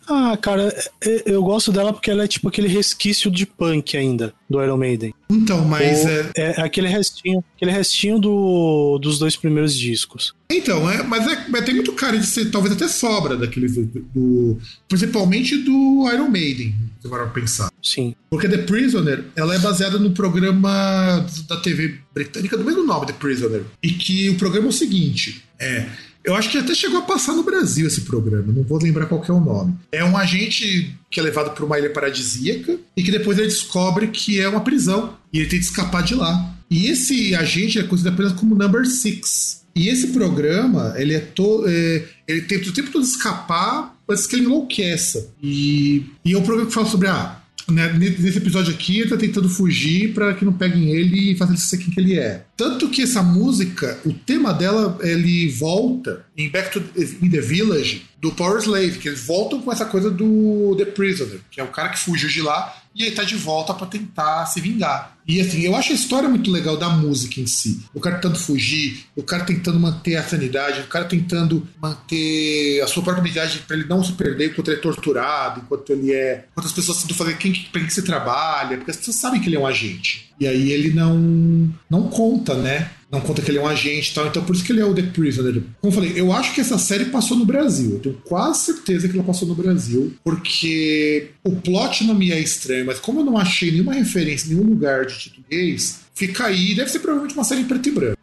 [0.09, 4.33] Ah, cara, é- eu gosto dela porque ela é tipo aquele resquício de punk ainda,
[4.49, 5.13] do Iron Maiden.
[5.29, 6.31] Então, mas Ou- é.
[6.37, 10.33] é aquele restinho, aquele restinho do, dos dois primeiros discos.
[10.49, 13.85] Então, é, mas, é, mas tem muito cara de ser talvez até sobra daqueles do,
[14.15, 17.69] do- principalmente do Iron Maiden, se for pensar.
[17.87, 18.17] Sim.
[18.29, 23.13] Porque The Prisoner, ela é baseada no programa da TV britânica do mesmo nome, The
[23.13, 23.63] Prisoner.
[23.81, 25.87] E que o programa é o seguinte, é,
[26.25, 29.25] eu acho que até chegou a passar no Brasil esse programa, não vou lembrar qual
[29.25, 29.77] é o nome.
[29.93, 34.09] É um agente que é levado para uma ilha paradisíaca e que depois ele descobre
[34.09, 36.57] que é uma prisão e ele tem que escapar de lá.
[36.69, 39.65] E esse agente é conhecido apenas como Number Six.
[39.77, 41.69] E esse programa, ele é todo.
[41.69, 45.29] ele tenta o tempo todo escapar antes que ele enlouqueça.
[45.41, 49.17] E, e é um programa que fala sobre ah, né, nesse episódio aqui, ele tá
[49.17, 52.45] tentando fugir para que não peguem ele e façam ele ser quem que ele é.
[52.57, 56.83] Tanto que essa música, o tema dela, ele volta em Back to
[57.23, 61.41] in the Village do Power Slave, que eles voltam com essa coisa do The Prisoner,
[61.51, 64.47] que é o cara que fugiu de lá e ele tá de volta para tentar
[64.47, 65.17] se vingar.
[65.29, 67.85] E assim, eu acho a história muito legal da música em si.
[67.93, 72.87] O cara tentando fugir, o cara tentando manter a sanidade, o cara tentando manter a
[72.87, 76.47] sua própria identidade para ele não se perder enquanto ele é torturado, enquanto ele é.
[76.53, 79.49] Enquanto as pessoas tentam fazer quem, pra quem você trabalha, porque as pessoas sabem que
[79.49, 80.33] ele é um agente.
[80.39, 82.91] E aí ele não, não conta, né?
[83.11, 84.27] Não conta que ele é um agente e tal.
[84.27, 85.55] Então por isso que ele é o The Prisoner.
[85.81, 87.93] Como eu falei, eu acho que essa série passou no Brasil.
[87.93, 90.15] Eu tenho quase certeza que ela passou no Brasil.
[90.25, 94.55] Porque o plot não me é estranho, mas como eu não achei nenhuma referência em
[94.55, 96.75] nenhum lugar de português, fica aí.
[96.75, 98.19] Deve ser provavelmente uma série em preto e branco.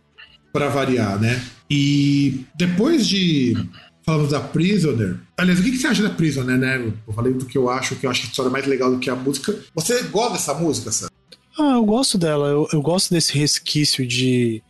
[0.51, 1.41] Pra variar, né?
[1.69, 3.55] E depois de.
[4.05, 5.15] Falamos da Prisoner.
[5.37, 6.75] Aliás, o que você acha da Prisoner, né?
[7.07, 8.91] Eu falei do que eu acho, que eu acho que a história é mais legal
[8.91, 9.57] do que a música.
[9.73, 11.07] Você gosta dessa música, Sam?
[11.57, 12.47] Ah, eu gosto dela.
[12.47, 14.61] Eu, eu gosto desse resquício de,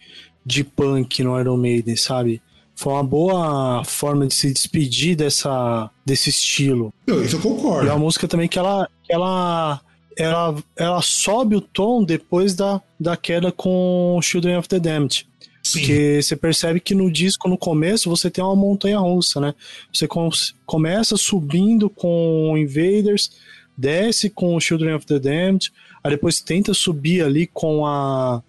[0.45, 2.41] de punk no Iron Maiden, sabe?
[2.75, 6.93] Foi uma boa forma de se despedir dessa, desse estilo.
[7.07, 7.87] Eu, isso eu E concordo.
[7.87, 9.79] é uma música também que ela, ela,
[10.17, 15.25] ela, ela sobe o tom depois da, da queda com Children of the Damned.
[15.61, 15.79] Sim.
[15.79, 19.53] Porque você percebe que no disco, no começo, você tem uma montanha russa, né?
[19.93, 20.29] Você com-
[20.65, 23.31] começa subindo com Invaders,
[23.77, 25.71] desce com Children of the Damned,
[26.03, 28.41] aí depois tenta subir ali com a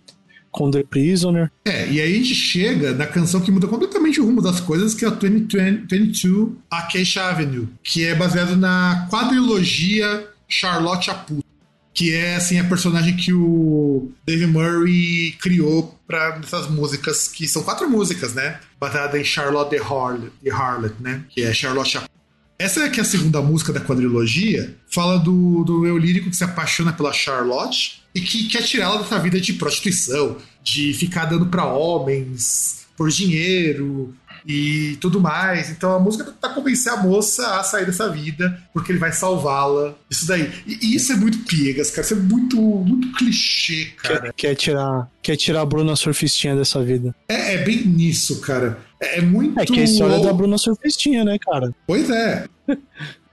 [0.55, 1.51] com The Prisoner.
[1.65, 4.95] É, e aí a gente chega na canção que muda completamente o rumo das coisas,
[4.95, 11.45] que é o 2020 22 Acacia Avenue, que é baseado na quadrilogia Charlotte a Puta,
[11.93, 17.65] que é assim a personagem que o Dave Murray criou para essas músicas, que são
[17.65, 18.61] quatro músicas, né?
[18.79, 21.25] Baseada em Charlotte the Harlot, the Harlot né?
[21.31, 22.14] Que é Charlotte a
[22.59, 26.37] Essa é que é a segunda música da quadrilogia, fala do, do eu lírico que
[26.37, 31.47] se apaixona pela Charlotte e que quer tirá-la dessa vida de prostituição, de ficar dando
[31.47, 34.15] pra homens por dinheiro
[34.47, 35.71] e tudo mais.
[35.71, 39.95] Então a música tá convencer a moça a sair dessa vida, porque ele vai salvá-la.
[40.11, 40.53] Isso daí.
[40.67, 42.03] E, e isso é muito piegas, cara.
[42.03, 44.21] Isso é muito, muito clichê, cara.
[44.21, 47.15] Quer, quer tirar, quer tirar a Bruna Surfistinha dessa vida.
[47.29, 48.79] É, é bem nisso, cara.
[49.01, 49.59] É, é muito.
[49.59, 51.73] É que a história da Bruna Surfistinha, né, cara?
[51.87, 52.47] Pois é.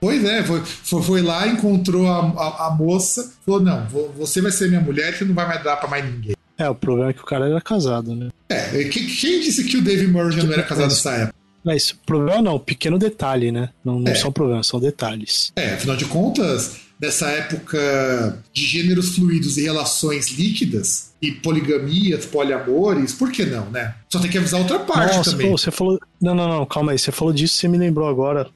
[0.00, 4.50] Pois é, foi, foi, lá, encontrou a, a, a moça, falou: não, vo- você vai
[4.50, 6.34] ser minha mulher, você não vai mais dar pra mais ninguém.
[6.62, 8.28] É, o problema é que o cara era casado, né?
[8.48, 11.34] É, que- quem disse que o Dave Murray já não era casado nessa época?
[11.64, 13.68] Mas o problema não, pequeno detalhe, né?
[13.84, 14.14] Não, não É.
[14.14, 15.52] são problemas, são detalhes.
[15.54, 23.12] É, afinal de contas, nessa época de gêneros fluidos e relações líquidas, e poligamias, poliamores,
[23.12, 23.94] por que não, né?
[24.10, 25.50] Só tem que avisar outra parte Nossa, também.
[25.50, 25.98] pô, você falou.
[26.20, 26.98] Não, não, não, calma aí.
[26.98, 28.48] Você falou disso, você me lembrou agora.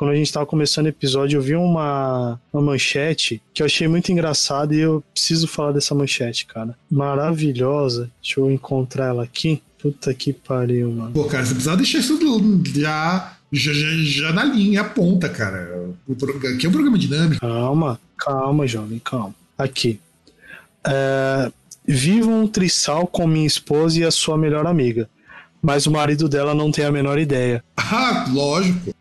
[0.00, 3.86] Quando a gente tava começando o episódio, eu vi uma, uma manchete que eu achei
[3.86, 6.74] muito engraçada e eu preciso falar dessa manchete, cara.
[6.90, 8.10] Maravilhosa.
[8.22, 9.62] Deixa eu encontrar ela aqui.
[9.78, 11.10] Puta que pariu, mano.
[11.12, 12.18] Pô, cara, você precisava deixar isso
[12.72, 15.68] já, já, já, na linha, ponta, cara.
[16.54, 17.38] Aqui é um programa dinâmico.
[17.38, 19.34] Calma, calma, jovem, calma.
[19.58, 20.00] Aqui.
[20.82, 21.52] É,
[21.86, 25.10] Vivo um trisal com minha esposa e a sua melhor amiga.
[25.60, 27.62] Mas o marido dela não tem a menor ideia.
[27.76, 28.94] Ah, lógico.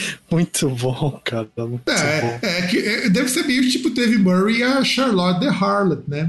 [0.30, 1.48] Muito bom, cara.
[1.56, 1.92] Muito bom.
[1.92, 6.02] É, é que é, deve ser meio tipo Dave Murray e a Charlotte the Harlot,
[6.08, 6.26] né?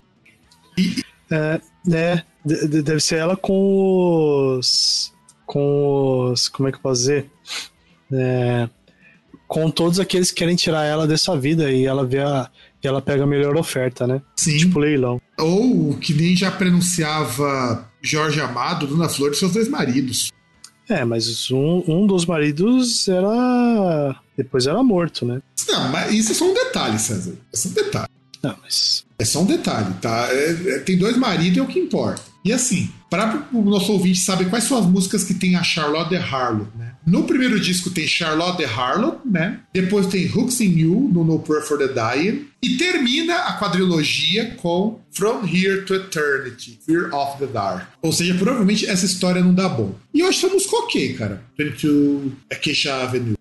[1.32, 2.24] É, né?
[2.46, 5.12] de- Deve ser ela com os.
[5.46, 6.48] Com os.
[6.48, 7.30] Como é que eu posso dizer?
[8.12, 8.70] É,
[9.48, 12.50] com todos aqueles que querem tirar ela dessa vida e ela vê a.
[12.84, 14.22] E ela pega a melhor oferta, né?
[14.36, 14.56] Sim.
[14.58, 15.20] Tipo leilão.
[15.40, 20.32] Ou que nem já pronunciava Jorge Amado, Dona Flor e seus dois maridos.
[20.90, 24.16] É, mas um, um dos maridos era.
[24.38, 25.42] Depois era morto, né?
[25.68, 27.34] Não, mas isso é só um detalhe, César.
[27.54, 28.08] É só um detalhe.
[28.44, 29.06] Não, mas.
[29.20, 30.28] É só um detalhe, tá?
[30.32, 32.22] É- é- tem dois maridos, é o que importa.
[32.46, 36.10] E assim, para o nosso ouvinte saber quais são as músicas que tem a Charlotte
[36.12, 36.94] the Harlot, né?
[37.06, 39.60] No primeiro disco tem Charlotte the Harlot, né?
[39.74, 42.46] Depois tem Hooks in You, no No Prayer for the Dying.
[42.64, 47.86] E termina a quadrilogia com From Here to Eternity, Fear of the Dark.
[48.02, 49.94] Ou seja, provavelmente essa história não dá bom.
[50.18, 51.44] E eu acho essa música ok, cara.
[51.56, 53.36] 22 Acacia Avenue.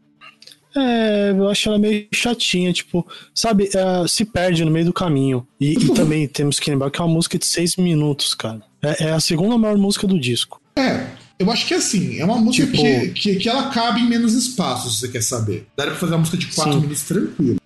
[0.76, 5.48] É, eu acho ela meio chatinha, tipo, sabe, é, se perde no meio do caminho.
[5.58, 8.60] E, e também temos que lembrar que é uma música de seis minutos, cara.
[8.82, 10.60] É, é a segunda maior música do disco.
[10.78, 11.06] É,
[11.38, 14.06] eu acho que é assim, é uma música Tipo- que, que, que ela cabe em
[14.06, 15.66] menos espaço, se você quer saber.
[15.74, 16.80] Dá pra fazer uma música de 4 Sim.
[16.80, 17.56] minutos tranquilo.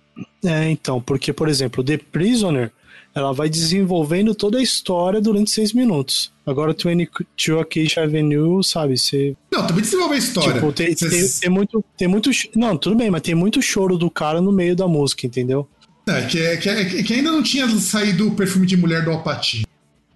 [0.45, 2.71] É, então, porque, por exemplo, The Prisoner,
[3.13, 6.31] ela vai desenvolvendo toda a história durante seis minutos.
[6.45, 9.35] Agora, 22 Acacia Avenue, sabe, você...
[9.51, 10.53] Não, também desenvolve a história.
[10.53, 11.83] Tipo, tem, tem, tem muito...
[11.97, 15.27] Tem muito não, tudo bem, mas tem muito choro do cara no meio da música,
[15.27, 15.67] entendeu?
[16.07, 19.11] É, que, é- que, é- que ainda não tinha saído o perfume de mulher do
[19.11, 19.65] Alpatino.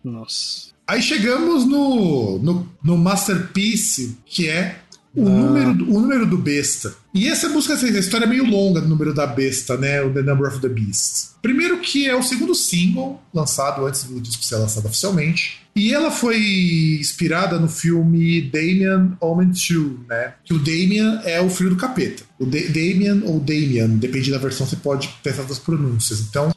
[0.04, 0.74] Nossa.
[0.88, 4.76] Aí chegamos no, no, no Masterpiece, que é
[5.16, 5.30] o, Ah.
[5.30, 6.94] número, do- o número do besta.
[7.14, 10.02] E essa música, assim, a história é meio longa do número da besta, né?
[10.02, 11.36] O The Number of the Beast.
[11.42, 15.60] Primeiro que é o segundo single lançado antes do disco ser lançado oficialmente.
[15.76, 20.34] E ela foi inspirada no filme Damien Omen 2, né?
[20.46, 22.24] Que o Damien é o filho do capeta.
[22.40, 26.22] O Da- Damien ou Damian, depende da versão, você pode pensar das pronúncias.
[26.22, 26.54] Então,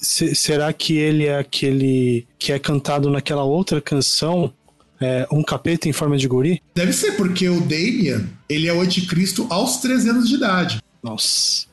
[0.00, 4.52] Se- será que ele é aquele que é cantado naquela outra canção,
[5.00, 6.62] é, Um Capeta em Forma de Guri?
[6.74, 10.80] deve ser porque o Damien, ele é o anticristo aos 13 anos de idade.
[11.02, 11.66] Nossa.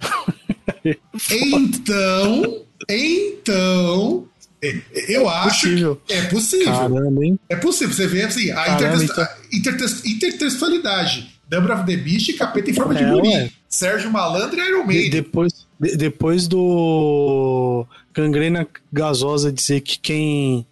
[1.30, 4.28] Então, então,
[4.62, 6.00] é- eu acho Possível.
[6.06, 6.72] que é possível.
[6.72, 7.38] Caramba, hein?
[7.48, 7.94] É possível.
[7.94, 11.32] Você vê assim, a Caramba, então- a intertext- intertextualidade.
[11.50, 13.28] Number of the Beast e Capeta em forma de É, guri.
[13.28, 13.50] ué.
[13.68, 15.10] Sérgio Malandro e Iron De- Maiden.
[15.10, 20.66] depois, de- depois do Gangrena Gasosa dizer que quem,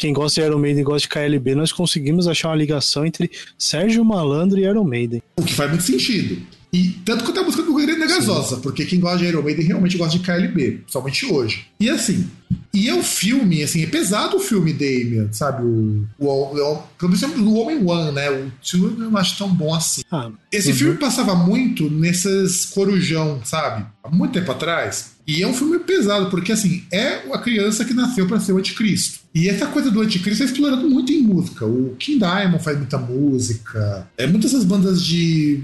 [0.00, 4.02] quem gosta de Iron Maiden gosta de KLB, nós conseguimos achar uma ligação entre Sérgio
[4.04, 5.22] Malandro e Iron Maiden.
[5.36, 6.40] O que faz muito sentido.
[6.72, 9.98] E tanto quanto a música do Guerreiro Gasosa, porque quem gosta de Iron Maiden realmente
[9.98, 11.66] gosta de KLB, principalmente hoje.
[11.80, 12.30] E assim,
[12.72, 15.64] e é um filme, assim, é pesado o filme Damien, sabe?
[15.64, 18.30] O, o, o, pelo menos o Homem One, né?
[18.30, 20.02] O Two eu não acho tão bom assim.
[20.12, 20.74] Ah, Esse Uhum.
[20.76, 23.84] filme passava muito nesses corujão, sabe?
[24.04, 25.16] Há muito tempo atrás.
[25.30, 28.58] E é um filme pesado, porque assim, é a criança que nasceu para ser o
[28.58, 29.20] anticristo.
[29.32, 31.64] E essa coisa do anticristo é explorado muito em música.
[31.64, 34.08] O King Diamond faz muita música.
[34.18, 35.60] É muitas essas bandas de.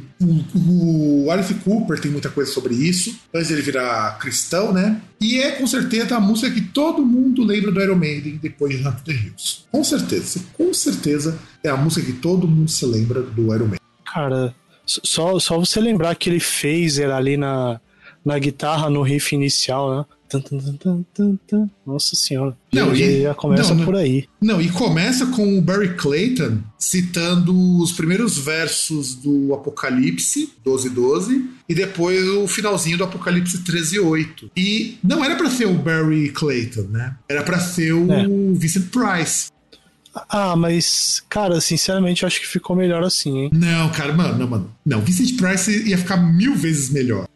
[0.54, 3.18] O, o Alice Cooper tem muita coisa sobre isso.
[3.34, 5.00] Antes ele virar cristão, né?
[5.20, 8.86] E é com certeza a música que todo mundo lembra do Iron Maiden depois de
[8.86, 9.64] Hunt the Hills.
[9.72, 10.44] Com certeza.
[10.56, 13.80] Com certeza é a música que todo mundo se lembra do Iron Maiden.
[14.14, 14.54] cara,
[14.86, 17.80] Só, só você lembrar aquele phaser ali na,
[18.26, 20.04] na guitarra, no riff inicial, né?
[21.86, 22.56] Nossa senhora.
[22.72, 24.24] Não, já, e- já começa não, por aí.
[24.40, 31.74] Não, e começa com o Barry Clayton citando os primeiros versos do Apocalipse 12:12 e
[31.76, 34.50] depois o finalzinho do Apocalipse 13:8.
[34.56, 37.14] E não era pra ser o Barry Clayton, né?
[37.28, 38.26] Era pra ser o É.
[38.54, 39.50] Vincent Price.
[40.28, 43.50] Ah, mas, cara, sinceramente, eu acho que ficou melhor assim, hein?
[43.52, 44.74] Não, cara, mano, não, mano.
[44.84, 47.28] Não, Vincent Price ia ficar mil vezes melhor.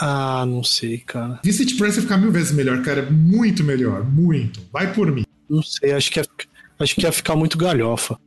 [0.00, 1.40] Ah, não sei, cara.
[1.44, 3.08] Vincent Price ia ficar mil vezes melhor, cara.
[3.10, 4.60] Muito melhor, muito.
[4.72, 5.24] Vai por mim.
[5.48, 6.26] Não sei, acho que ia,
[6.78, 8.18] acho que ia ficar muito galhofa.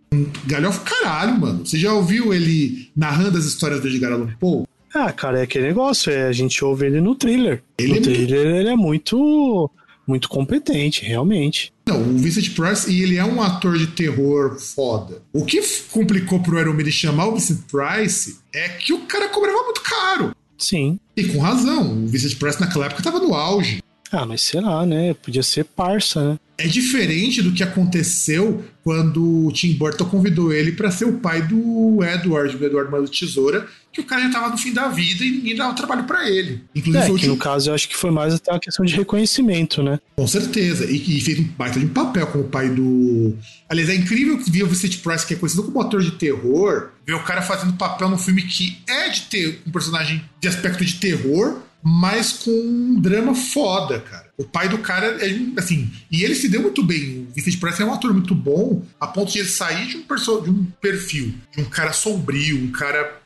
[0.45, 1.65] Galhofa, caralho, mano.
[1.65, 4.65] Você já ouviu ele narrando as histórias do Edgar Allan Poe?
[4.93, 7.63] Ah, cara, é aquele negócio, é, a gente ouve ele no thriller.
[7.77, 9.71] Ele no é muito- thriller ele é muito,
[10.05, 11.71] muito competente, realmente.
[11.87, 15.21] Não, o Vincent Price, e ele é um ator de terror foda.
[15.31, 19.63] O que complicou pro Iron Maiden chamar o Vincent Price é que o cara cobrava
[19.63, 20.35] muito caro.
[20.61, 20.99] Sim.
[21.17, 23.81] E com razão, o Vincent Price naquela época tava no auge.
[24.11, 25.13] Ah, mas sei lá, né?
[25.13, 26.39] Podia ser parça, né?
[26.57, 31.41] É diferente do que aconteceu quando o Tim Burton convidou ele pra ser o pai
[31.41, 35.23] do Edward, do Eduardo Mano Tesoura, que o cara já tava no fim da vida
[35.23, 36.63] e ninguém dava trabalho pra ele.
[36.75, 38.95] Inclusive, É, o que no caso eu acho que foi mais até uma questão de
[38.95, 39.99] reconhecimento, né?
[40.15, 40.85] Com certeza.
[40.85, 43.35] E, e fez um baita de um papel como pai do.
[43.67, 47.13] Aliás, é incrível ver o Vincent Price, que é conhecido como ator de terror, ver
[47.13, 50.95] o cara fazendo papel num filme que é de ter um personagem de aspecto de
[50.95, 54.29] terror, mas com um drama foda, cara.
[54.37, 55.89] O pai do cara é assim.
[56.11, 57.27] E ele se deu muito bem.
[57.29, 60.03] O Vincent Price é um ator muito bom, a ponto de ele sair de um,
[60.03, 63.19] perso- de um perfil, de um cara sombrio, um cara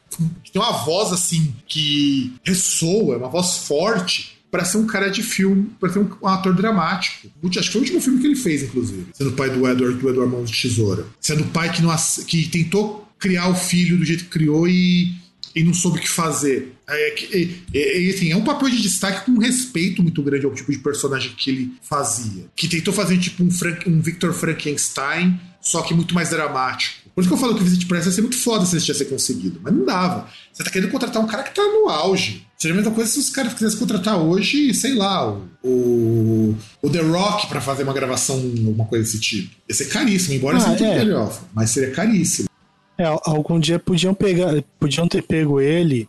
[0.44, 5.22] que tem uma voz assim que ressoa, uma voz forte para ser um cara de
[5.22, 7.28] filme, para ser um, ator dramático.
[7.46, 9.08] Acho que foi o último filme que ele fez, inclusive.
[9.14, 11.06] Sendo pai do Edward, do Edward Mãos de Tesoura.
[11.20, 11.94] Sendo pai que, não,
[12.26, 15.14] que tentou criar o filho do jeito que criou e,
[15.56, 16.74] e não soube o que fazer.
[16.88, 20.46] É, é, é, é, assim, é um papel de destaque com um respeito muito grande
[20.46, 22.46] ao tipo de personagem que ele fazia.
[22.56, 27.06] Que tentou fazer tipo um, Frank- um Victor Frankenstein, só que muito mais dramático.
[27.16, 28.84] Por isso que eu falo que o Visit Press ia ser muito foda se ele
[28.84, 29.60] tivesse conseguido.
[29.64, 30.28] Mas não dava.
[30.52, 32.46] Você tá querendo contratar um cara que tá no auge.
[32.58, 36.90] Seria a mesma coisa se os caras quisessem contratar hoje, sei lá, o, o, o
[36.90, 39.50] The Rock pra fazer uma gravação, alguma coisa desse tipo.
[39.70, 40.98] Ia ser caríssimo, embora Ah, seja é.
[41.00, 41.42] melhor.
[41.54, 42.50] Mas seria caríssimo.
[42.98, 46.08] É, algum dia podiam pegar, podiam ter pego ele.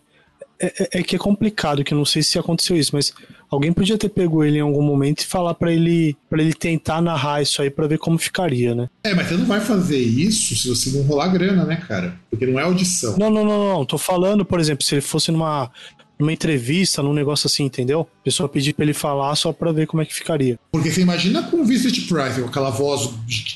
[0.58, 0.66] É,
[0.96, 3.12] é- é que é complicado, que eu não sei se aconteceu isso, mas
[3.50, 7.02] alguém podia ter pego ele em algum momento e falar pra ele para ele tentar
[7.02, 8.88] narrar isso aí pra ver como ficaria, né?
[9.04, 12.18] É, mas você não vai fazer isso se você não rolar grana, né, cara?
[12.30, 13.16] Porque não é audição.
[13.18, 13.84] Não, não, não, não.
[13.84, 15.70] Tô falando, por exemplo, se ele fosse numa,
[16.18, 18.08] numa entrevista, num negócio assim, entendeu?
[18.22, 20.58] A pessoa pedir pra ele falar só pra ver como é que ficaria.
[20.72, 23.10] Porque você imagina com o Vincent Price, aquela voz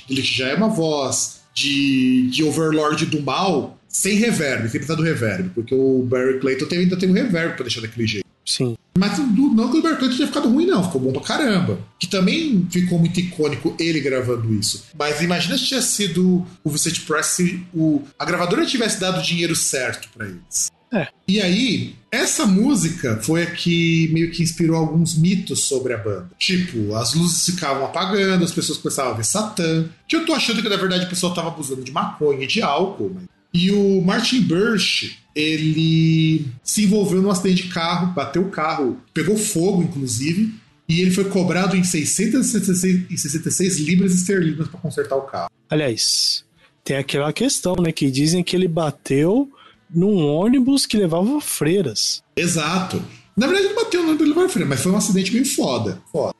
[0.06, 5.02] que já é uma voz de, de Overlord do mal, sem reverb, sem precisar do
[5.02, 5.50] reverb.
[5.54, 8.24] Porque o Barry Clayton tem- ainda tem um reverb pra deixar daquele jeito.
[8.46, 8.76] Sim.
[8.98, 10.82] Mas do- não que o Barry Clayton tenha ficado ruim, não.
[10.84, 11.78] Ficou bom pra caramba.
[11.98, 14.84] Que também ficou muito icônico ele gravando isso.
[14.98, 19.22] Mas imagina se tivesse sido o Vincent Price se o, a gravadora tivesse dado o
[19.22, 20.70] dinheiro certo pra eles.
[20.92, 21.08] É.
[21.28, 26.30] E aí, essa música foi a que meio que inspirou alguns mitos sobre a banda.
[26.38, 29.88] Tipo, as luzes ficavam apagando, as pessoas começavam a ver Satã.
[30.08, 32.60] Que eu tô achando que na verdade o pessoal tava abusando de maconha e de
[32.60, 33.12] álcool.
[33.14, 33.24] Mas...
[33.52, 39.36] E o Martin Birch, ele se envolveu num acidente de carro, bateu o carro, pegou
[39.36, 40.52] fogo, inclusive.
[40.88, 45.48] E ele foi cobrado em 666 libras esterlinas para consertar o carro.
[45.68, 46.44] Aliás,
[46.82, 47.92] tem aquela questão, né?
[47.92, 49.48] Que dizem que ele bateu
[49.94, 52.22] num ônibus que levava freiras.
[52.36, 53.02] Exato.
[53.36, 56.00] Na verdade, ele bateu no levar freio, mas foi um acidente meio foda.
[56.12, 56.34] Foda.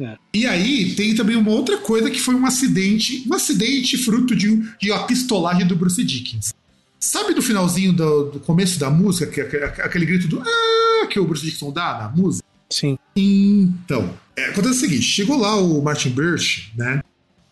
[0.00, 0.16] É.
[0.32, 4.56] E aí, tem também uma outra coisa que foi um acidente, um acidente fruto de,
[4.80, 6.54] de uma pistolagem do Bruce Dickens.
[6.98, 11.18] Sabe do finalzinho do, do começo da música, que, aquele, aquele grito do ah, que
[11.18, 12.46] o Bruce Dickinson dá na música?
[12.70, 12.98] Sim.
[13.16, 17.02] Então, é, acontece o seguinte: chegou lá o Martin Birch, né?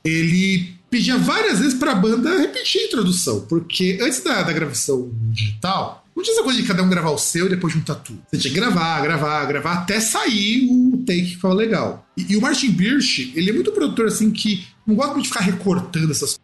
[0.05, 6.05] Ele pedia várias vezes pra banda repetir a introdução, porque antes da, da gravação digital,
[6.15, 8.21] não tinha essa coisa de cada um gravar o seu e depois juntar tudo.
[8.29, 12.07] Você tinha que gravar, gravar, gravar até sair o take que ficava legal.
[12.17, 15.29] E, e o Martin Birch, ele é muito produtor assim que não gosta muito de
[15.29, 16.41] ficar recortando essas coisas.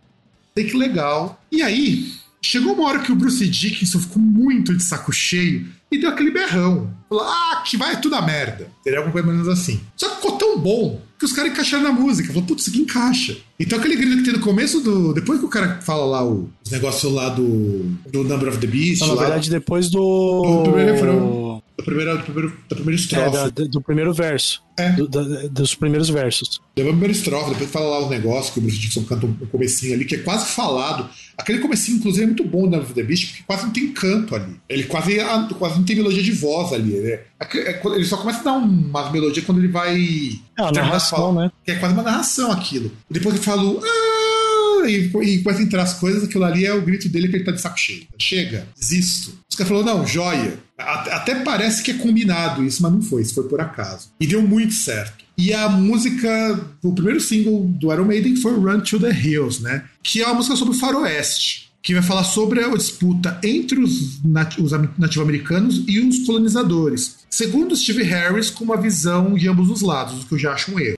[0.55, 1.43] Take legal.
[1.51, 2.13] E aí,
[2.45, 6.31] chegou uma hora que o Bruce Dickinson ficou muito de saco cheio e deu aquele
[6.31, 6.91] berrão.
[7.09, 8.69] Falou, ah, que vai tudo a merda.
[8.83, 9.81] Seria coisa mais ou menos assim.
[9.97, 12.29] Só que ficou tão bom que os caras encaixaram na música.
[12.29, 13.37] Falou, putz, isso aqui encaixa.
[13.59, 15.15] Então aquele grito que tem no começo do.
[15.15, 17.85] Depois que o cara fala lá o, os negócios lá do.
[18.11, 19.01] Do Number of the Beast.
[19.03, 20.43] Na lá, verdade, depois do.
[20.59, 21.54] Do primeiro refrão.
[21.85, 23.31] Primeira, do primeiro, da primeira É, estrofe.
[23.53, 24.63] da- do, primeiro verso.
[24.77, 24.91] É.
[24.91, 26.61] Do- da- dos primeiros versos.
[26.77, 29.47] Leva a primeira estrofe, depois fala lá os negócios que o Bruce Dixon canta no
[29.47, 31.09] comecinho ali, que é quase falado.
[31.39, 34.57] Aquele comecinho, inclusive, é muito bom da The Beast, porque quase não tem canto ali.
[34.69, 35.17] Ele quase,
[35.59, 36.93] quase não tem melodia de voz ali.
[36.93, 37.21] né?
[37.41, 39.95] É- é Ele só começa a dar umas melodias quando ele vai.
[39.97, 41.51] É, a terminar narração, né?
[41.65, 42.91] Que é quase uma narração aquilo.
[43.11, 43.63] E depois ele fala.
[43.63, 44.24] o "Ah",
[44.89, 47.45] e, e começa a entrar as coisas, aquilo ali é o grito dele que ele
[47.45, 48.03] tá de saco cheio.
[48.19, 49.39] Chega, desisto.
[49.51, 50.59] Os caras falaram, não, joia.
[50.77, 54.09] Até parece que é combinado isso, mas não foi, isso foi por acaso.
[54.21, 55.25] E deu muito certo.
[55.37, 59.85] E a música, o primeiro single do Iron Maiden foi Run to the Hills, né?
[60.03, 61.65] Que é uma música sobre o faroeste.
[61.83, 67.17] Que vai falar sobre a disputa entre os, nat- os am- nativo-americanos e os colonizadores.
[67.29, 70.73] Segundo Steve Harris, com uma visão de ambos os lados, o que eu já acho
[70.75, 70.97] um erro.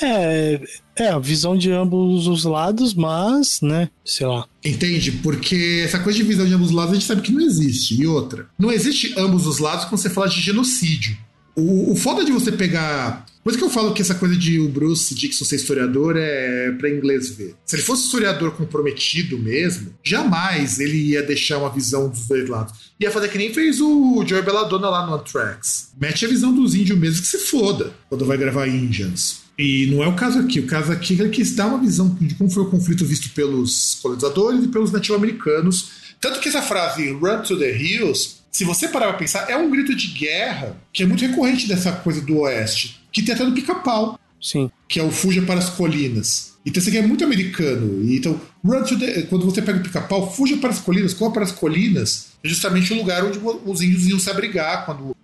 [0.00, 0.58] É,
[0.96, 4.46] é a visão de ambos os lados, mas, né, sei lá.
[4.64, 5.12] Entende?
[5.12, 8.00] Porque essa coisa de visão de ambos os lados a gente sabe que não existe.
[8.00, 11.16] E outra, não existe ambos os lados quando você fala de genocídio.
[11.54, 13.26] O, o foda de você pegar.
[13.44, 16.70] Por isso que eu falo que essa coisa de o Bruce Dixon ser historiador é
[16.72, 17.56] pra inglês ver.
[17.66, 22.92] Se ele fosse historiador comprometido mesmo, jamais ele ia deixar uma visão dos dois lados.
[23.00, 25.90] Ia fazer que nem fez o Joey Belladonna lá no Anthrax.
[26.00, 29.41] Mete a visão dos índios mesmo que se foda quando vai gravar Indians.
[29.62, 30.58] E não é o caso aqui.
[30.58, 34.00] O caso aqui é que dar uma visão de como foi o conflito visto pelos
[34.02, 35.90] colonizadores e pelos nativo-americanos.
[36.20, 39.70] Tanto que essa frase Run to the Hills, se você parar pra pensar, é um
[39.70, 43.52] grito de guerra que é muito recorrente dessa coisa do Oeste, que tem até no
[43.52, 44.68] pica-pau, Sim.
[44.88, 46.54] que é o Fuja para as Colinas.
[46.66, 48.04] Então isso aqui é muito americano.
[48.12, 51.44] Então, run to the, quando você pega o pica-pau, fuja para as colinas, corra para
[51.44, 55.16] as colinas, é justamente o lugar onde os índios iam se abrigar quando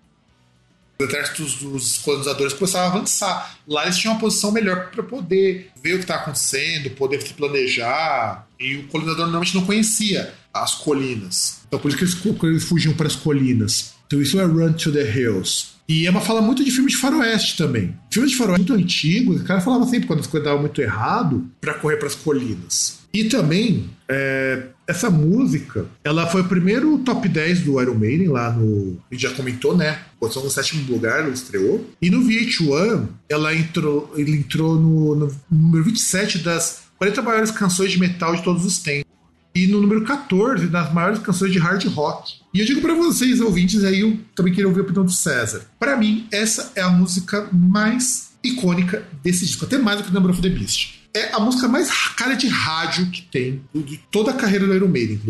[1.01, 3.59] os exércitos dos colonizadores começavam a avançar.
[3.69, 7.35] Lá eles tinham uma posição melhor para poder ver o que estava acontecendo, poder se
[7.35, 8.49] planejar.
[8.59, 11.61] E o colonizador normalmente não conhecia as colinas.
[11.69, 13.95] Então por isso que eles, eles fugiam para as colinas.
[14.09, 15.79] Então isso é Run to the Hills.
[15.89, 17.97] E é uma fala muito de filme de faroeste também.
[18.11, 21.49] Filmes de faroeste muito antigos, o cara falava sempre quando as coisas davam muito errado
[21.61, 22.99] para correr para as colinas.
[23.15, 28.51] E também, é, essa música, ela foi o primeiro top 10 do Iron Maiden lá
[28.51, 28.99] no.
[29.11, 30.01] A gente já comentou, né?
[30.19, 31.89] Posição no sétimo lugar, ela estreou.
[32.01, 37.93] E no VH1, ela entrou, ele entrou no, no número 27 das 40 maiores canções
[37.93, 39.07] de metal de todos os tempos.
[39.55, 42.37] E no número 14 das maiores canções de hard rock.
[42.55, 45.67] E eu digo pra vocês, ouvintes, aí eu também queria ouvir a opinião do César.
[45.79, 50.31] Pra mim, essa é a música mais icônica desse disco, até mais do que Number
[50.31, 50.98] of the Beast.
[51.19, 54.87] É a música mais cara de rádio que tem de toda a carreira do Iron
[54.89, 55.21] Maiden.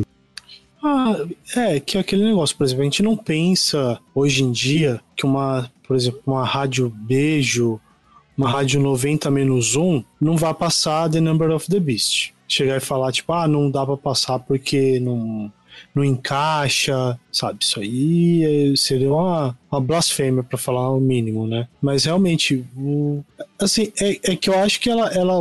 [0.82, 1.16] Ah,
[1.57, 5.24] é, que é aquele negócio, por exemplo, a gente não pensa hoje em dia que
[5.24, 7.80] uma, por exemplo, uma rádio beijo,
[8.36, 12.32] uma rádio 90 menos 1, não vai passar The Number of the Beast.
[12.47, 15.53] Chegar e falar, tipo, ah, não dá pra passar porque não,
[15.95, 17.59] não encaixa, sabe?
[17.62, 21.66] Isso aí é- seria uma, uma blasfêmia, pra falar o mínimo, né?
[21.82, 23.22] Mas realmente, o,
[23.59, 25.34] assim, é, é que eu acho que ela, ela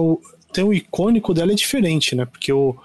[0.53, 2.25] tem o icônico dela é diferente, né?
[2.25, 2.75] Porque o,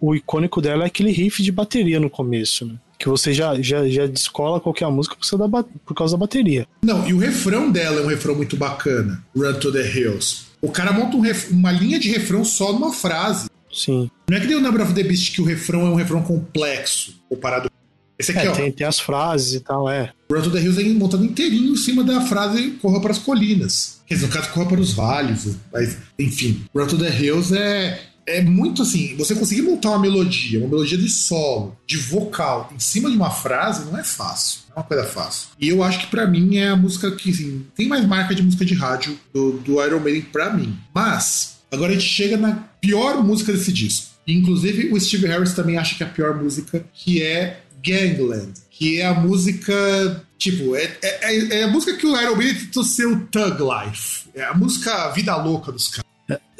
[0.00, 2.74] o icônico dela é aquele riff de bateria no começo, né?
[2.98, 6.66] Que você já, já, já descola qualquer música por causa, da, por causa da bateria.
[6.82, 9.24] Não, e o refrão dela é um refrão muito bacana.
[9.34, 10.42] Run to the Hills.
[10.60, 13.48] O cara monta um ref- uma linha de refrão só numa frase.
[13.72, 14.10] Sim.
[14.28, 16.22] Não é que nem o Number of the Beast que o refrão é um refrão
[16.22, 17.70] complexo comparado.
[18.18, 18.52] Esse aqui, É, ó.
[18.52, 20.12] tem, tem as frases e tal, é.
[20.30, 23.99] Run to the Hills é montado inteirinho em cima da frase corra para as colinas.
[24.10, 25.56] Quer no caso, corra para os vales.
[25.72, 29.14] Mas, enfim, Run to the Hills é, é muito assim.
[29.16, 33.30] Você conseguir montar uma melodia, uma melodia de solo, de vocal, em cima de uma
[33.30, 34.62] frase, não é fácil.
[34.68, 35.50] Não é uma coisa fácil.
[35.60, 38.42] E eu acho que pra mim é a música que assim, tem mais marca de
[38.42, 40.76] música de rádio do, do Iron Maiden pra mim.
[40.92, 44.10] Mas, agora a gente chega na pior música desse disco.
[44.26, 49.00] Inclusive, o Steve Harris também acha que é a pior música, que é Gangland, que
[49.00, 50.24] é a música.
[50.40, 53.58] Tipo, é, é, é- é a música que o Iron Maiden tentou ser o Thug
[53.62, 54.22] Life.
[54.34, 56.10] É a música Vida Louca dos caras.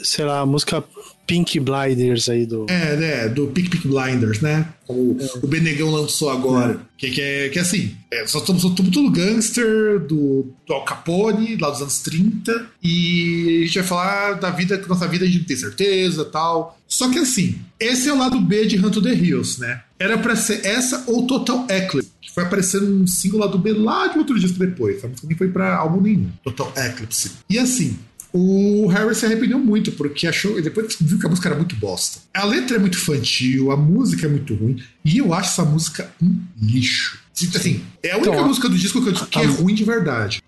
[0.03, 0.83] Sei lá, a música
[1.26, 2.66] Pink Blinders aí do.
[2.68, 3.28] É, né?
[3.28, 4.66] Do Pick Pick Blinders, né?
[4.85, 6.81] Como o Benegão lançou agora.
[6.99, 11.57] Que, que, é, que é assim: é, só estamos tudo gangster do, do Al Capone,
[11.57, 12.66] lá dos anos 30.
[12.83, 16.24] E a gente vai falar da vida, que nossa vida a gente não tem certeza
[16.24, 16.76] tal.
[16.89, 19.83] Só que assim, esse é o lado B de Hunt the Hills, né?
[20.01, 23.72] Era pra ser essa ou Total Eclipse, que foi aparecendo num single lá do B
[23.72, 25.05] lá de outro disco depois.
[25.05, 26.31] A música nem foi pra álbum nenhum.
[26.43, 27.33] Total Eclipse.
[27.49, 27.99] E assim,
[28.33, 30.61] o Harris se arrependeu muito, porque achou.
[30.62, 32.20] Depois viu que a música era muito bosta.
[32.33, 34.83] A letra é muito infantil, a música é muito ruim.
[35.05, 37.18] E eu acho essa música um lixo.
[37.55, 39.74] Assim, é a única Então, a- música do disco que eu digo que é ruim
[39.74, 40.43] de verdade.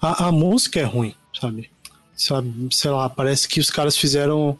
[0.00, 1.70] A, a música é ruim, sabe?
[2.16, 2.52] sabe?
[2.70, 4.58] Sei lá, parece que os caras fizeram.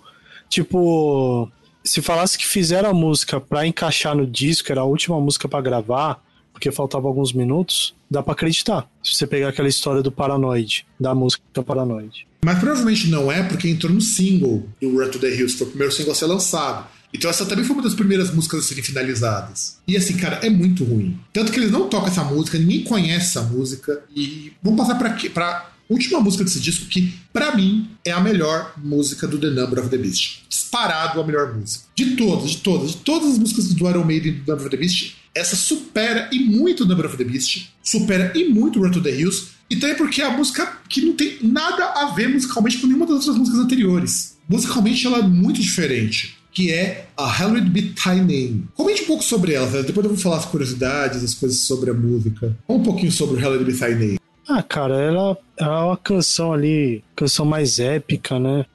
[0.49, 1.51] Tipo.
[1.84, 5.61] Se falasse que fizeram a música pra encaixar no disco, era a última música pra
[5.61, 6.22] gravar,
[6.53, 8.88] porque faltava alguns minutos, dá pra acreditar.
[9.03, 12.26] Se você pegar aquela história do Paranoid, da música Paranoid.
[12.44, 15.70] Mas provavelmente não é porque entrou no single do Run to the Hills, foi o
[15.70, 16.86] primeiro single a ser lançado.
[17.14, 19.78] Então essa também foi uma das primeiras músicas a serem finalizadas.
[19.86, 21.18] E assim, cara, é muito ruim.
[21.32, 24.03] Tanto que eles não tocam essa música, ninguém conhece essa música.
[24.14, 25.28] E vamos passar pra, quê?
[25.28, 29.78] pra última música desse disco, que para mim é a melhor música do The Number
[29.80, 30.44] of the Beast.
[30.48, 31.84] Disparado a melhor música.
[31.94, 34.76] De todas, de todas, de todas as músicas do Iron Maiden do Number of the
[34.76, 39.11] Beast, essa supera e muito Number of the Beast, supera e muito Run to the
[39.11, 42.87] Hills, e também porque é a música que não tem nada a ver musicalmente com
[42.87, 44.37] nenhuma das outras músicas anteriores.
[44.49, 48.68] Musicalmente ela é muito diferente que é a Hallowed Be Thy Name.
[48.74, 51.95] Comente um pouco sobre ela, depois eu vou falar as curiosidades, as coisas sobre a
[51.95, 52.55] música.
[52.68, 54.18] Um pouquinho sobre o Hallowed Be Thy Name.
[54.47, 58.66] Ah, cara, ela é uma canção ali, canção mais épica, né?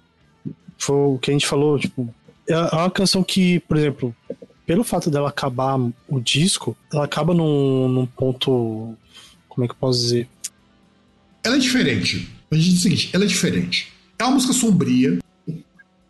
[0.78, 2.12] Foi o que a gente falou, tipo,
[2.48, 4.16] é uma canção que, por exemplo,
[4.68, 8.94] pelo fato dela acabar o disco, ela acaba num, num ponto.
[9.48, 10.28] Como é que eu posso dizer?
[11.42, 12.30] Ela é diferente.
[12.52, 13.94] A gente diz o seguinte: ela é diferente.
[14.20, 15.18] É uma música sombria.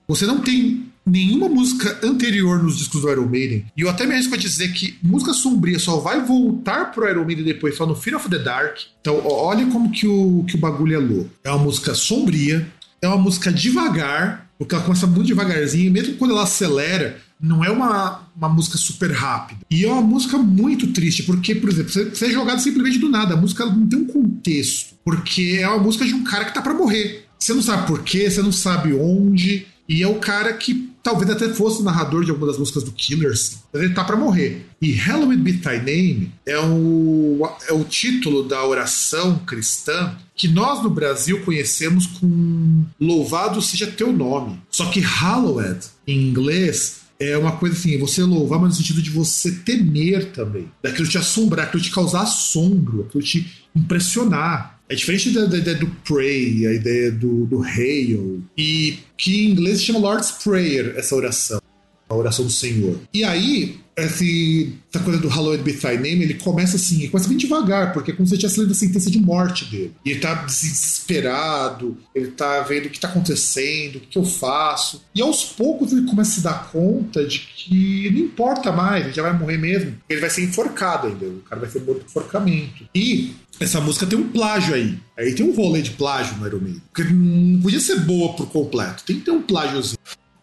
[0.08, 3.66] Você não tem nenhuma música anterior nos discos do Iron Maiden.
[3.78, 7.26] E eu até me arrisco a dizer que música sombria só vai voltar pro Iron
[7.26, 8.80] Maiden depois, só no Fear of the Dark.
[8.99, 11.30] Então, olha como que o, que o bagulho é louco.
[11.43, 12.68] É uma música sombria,
[13.01, 17.70] é uma música devagar, porque ela começa muito devagarzinho, mesmo quando ela acelera, não é
[17.70, 19.62] uma, uma música super rápida.
[19.70, 23.34] E é uma música muito triste, porque, por exemplo, você, é jogado simplesmente do nada.
[23.34, 26.62] A música não tem um contexto, porque é uma música de um cara que tá
[26.62, 27.26] para morrer.
[27.40, 31.30] Você não sabe por quê, você não sabe onde, e é o cara que talvez
[31.32, 34.66] até fosse narrador de alguma das músicas do Killers, mas ele tá para morrer.
[34.82, 40.84] E Halloween Be Thy Name é o, é o título da oração cristã que nós
[40.84, 44.60] no Brasil conhecemos com Louvado seja teu nome.
[44.70, 49.09] Só que Hallowed, em inglês, é uma coisa assim, você louvar, mas no sentido de
[49.09, 50.68] você temer também.
[50.82, 54.80] Daquilo te assombrar, aquilo te causar assombro, aquilo te impressionar.
[54.89, 59.51] É diferente da, da, ideia do pray, a ideia do, do hail, e que em
[59.51, 61.61] inglês se chama Lord's Prayer, essa oração,
[62.10, 62.99] a oração do Senhor.
[63.14, 67.28] E aí, esse, essa coisa do Hallowed Be Thy Name, ele começa assim, ele começa
[67.28, 69.93] bem devagar, porque é como se ele tivesse lido a sentença de morte dele.
[70.05, 75.01] E ele tá desesperado, ele tá vendo o que tá acontecendo, o que, eu faço.
[75.16, 79.14] E aos poucos ele começa a se dar conta de que não importa mais, ele
[79.14, 79.95] já vai morrer mesmo.
[80.08, 82.88] Ele vai ser enforcado ainda, o cara vai ser morto por enforcamento.
[82.93, 84.97] E essa música tem um plágio aí.
[85.18, 86.82] Aí tem um rolê de plágio no Iron Maiden.
[86.93, 89.03] Porque não podia ser boa por completo.
[89.03, 89.97] Tem que ter um plágiozinho.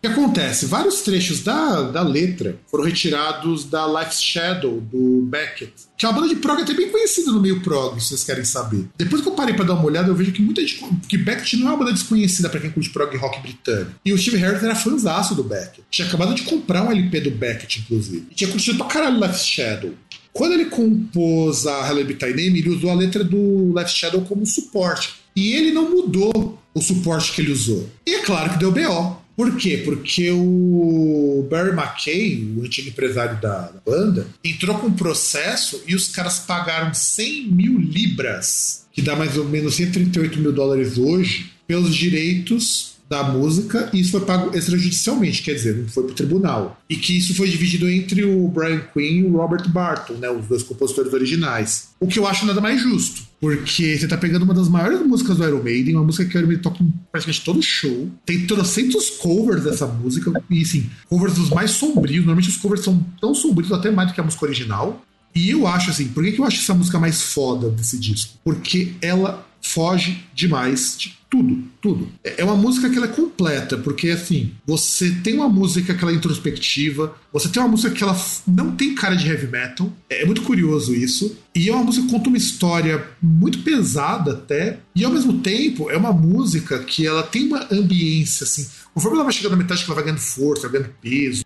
[0.05, 0.67] Que acontece?
[0.67, 6.21] Vários trechos da, da letra foram retirados da Life Shadow do Beckett, que é uma
[6.21, 8.85] banda de prog até bem conhecida no meio prog, se vocês querem saber.
[8.99, 10.85] Depois que eu parei para dar uma olhada, eu vejo que muita gente.
[11.09, 13.93] que Beckett não é uma banda desconhecida para quem curte prog rock britânico.
[14.05, 15.81] E o Steve Harris era fãzaço do Beckett.
[15.91, 18.27] Tinha acabado de comprar um LP do Beckett, inclusive.
[18.31, 19.95] E tinha curtido pra caralho Life Shadow.
[20.35, 24.45] Quando ele compôs a Hello Be Name, ele usou a letra do Left Shadow como
[24.45, 25.15] suporte.
[25.35, 27.89] E ele não mudou o suporte que ele usou.
[28.07, 29.24] E é claro que deu BO.
[29.37, 29.83] Por quê?
[29.85, 35.95] Porque o Barry McKay, o antigo empresário da, da banda, entrou com um processo e
[35.95, 41.53] os caras pagaram 100 mil libras, que dá mais ou menos 138 mil dólares hoje,
[41.67, 46.81] pelos direitos da música e isso foi pago extrajudicialmente, quer dizer, não foi pro tribunal.
[46.89, 50.47] E que isso foi dividido entre o Brian Quinn e o Robert Barton, né, os
[50.47, 51.89] dois compositores originais.
[52.01, 55.37] O que eu acho nada mais justo, porque você tá pegando uma das maiores músicas
[55.37, 58.47] do Iron Maiden, uma música que o Iron Maiden toca em praticamente todo show, tem
[58.47, 63.35] trocentos covers dessa música, e assim, covers dos mais sombrios, normalmente os covers são tão
[63.35, 65.05] sombrios até mais do que a música original.
[65.35, 68.39] E eu acho assim, por que, que eu acho essa música mais foda desse disco?
[68.45, 72.09] Porque ela foge demais de tudo, tudo.
[72.23, 76.13] É uma música que ela é completa, porque assim, você tem uma música que ela
[76.13, 80.25] é introspectiva, você tem uma música que ela não tem cara de heavy metal, é
[80.25, 85.03] muito curioso isso, e é uma música que conta uma história muito pesada até, e
[85.03, 89.33] ao mesmo tempo é uma música que ela tem uma ambiência assim, conforme ela vai
[89.33, 91.45] chegando na metade que ela vai ganhando força, vai ganhando peso,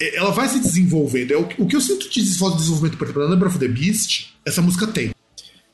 [0.00, 1.32] é, ela vai se desenvolvendo.
[1.32, 4.32] É o, o que eu sinto de desenvolvimento, por exemplo, na Number of the Beast,
[4.46, 5.12] essa música tem.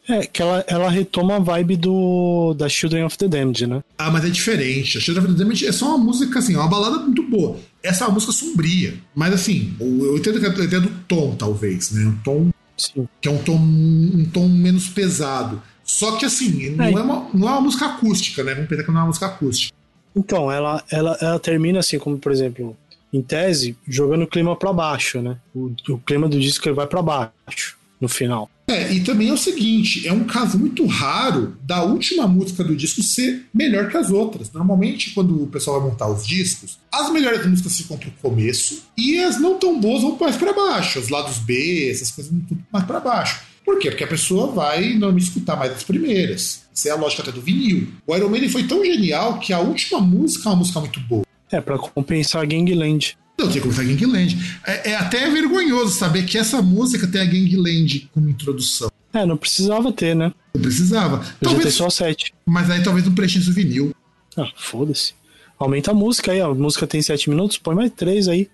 [0.09, 3.84] É, que ela, ela retoma a vibe do da Children of the Damned, né?
[3.98, 4.96] Ah, mas é diferente.
[4.96, 7.59] A Children of the Damned é só uma música, assim, é uma balada muito boa.
[7.82, 8.94] Essa é uma música sombria.
[9.14, 10.46] Mas, assim, eu entendo que
[10.76, 12.06] é do tom, talvez, né?
[12.06, 12.50] Um tom.
[12.76, 13.06] Sim.
[13.20, 15.62] Que é um tom, um tom menos pesado.
[15.84, 18.54] Só que, assim, não é, é uma, não é uma música acústica, né?
[18.54, 19.76] Vamos pensar que não é uma música acústica.
[20.16, 22.74] Então, ela, ela, ela termina assim, como, por exemplo,
[23.12, 25.36] em tese, jogando o clima para baixo, né?
[25.54, 28.50] O, o clima do disco ele vai para baixo no final.
[28.68, 32.76] É, e também é o seguinte, é um caso muito raro da última música do
[32.76, 34.52] disco ser melhor que as outras.
[34.52, 39.18] Normalmente, quando o pessoal vai montar os discos, as melhores músicas ficam pro começo e
[39.18, 42.62] as não tão boas vão mais para baixo, os lados B, essas coisas vão tudo
[42.70, 43.40] mais para baixo.
[43.64, 43.90] Por quê?
[43.90, 46.62] Porque a pessoa vai normalmente escutar mais as primeiras.
[46.74, 47.88] Essa é a lógica até do vinil.
[48.06, 51.24] O Iron Maiden foi tão genial que a última música é uma música muito boa.
[51.50, 53.16] É, pra compensar a Gangland.
[53.39, 54.36] Não tem como ser a Gangland.
[54.66, 58.91] É, é até vergonhoso saber que essa música tem a Gangland como introdução.
[59.12, 60.32] É, não precisava ter, né?
[60.55, 61.18] Não precisava.
[61.18, 62.34] Podia ter Talvez, só sete.
[62.45, 63.95] mas aí talvez não preenchesse o vinil.
[64.36, 65.14] Ah, foda-se.
[65.59, 66.51] Aumenta a música aí, ó.
[66.51, 68.49] A música tem sete minutos, põe mais três aí.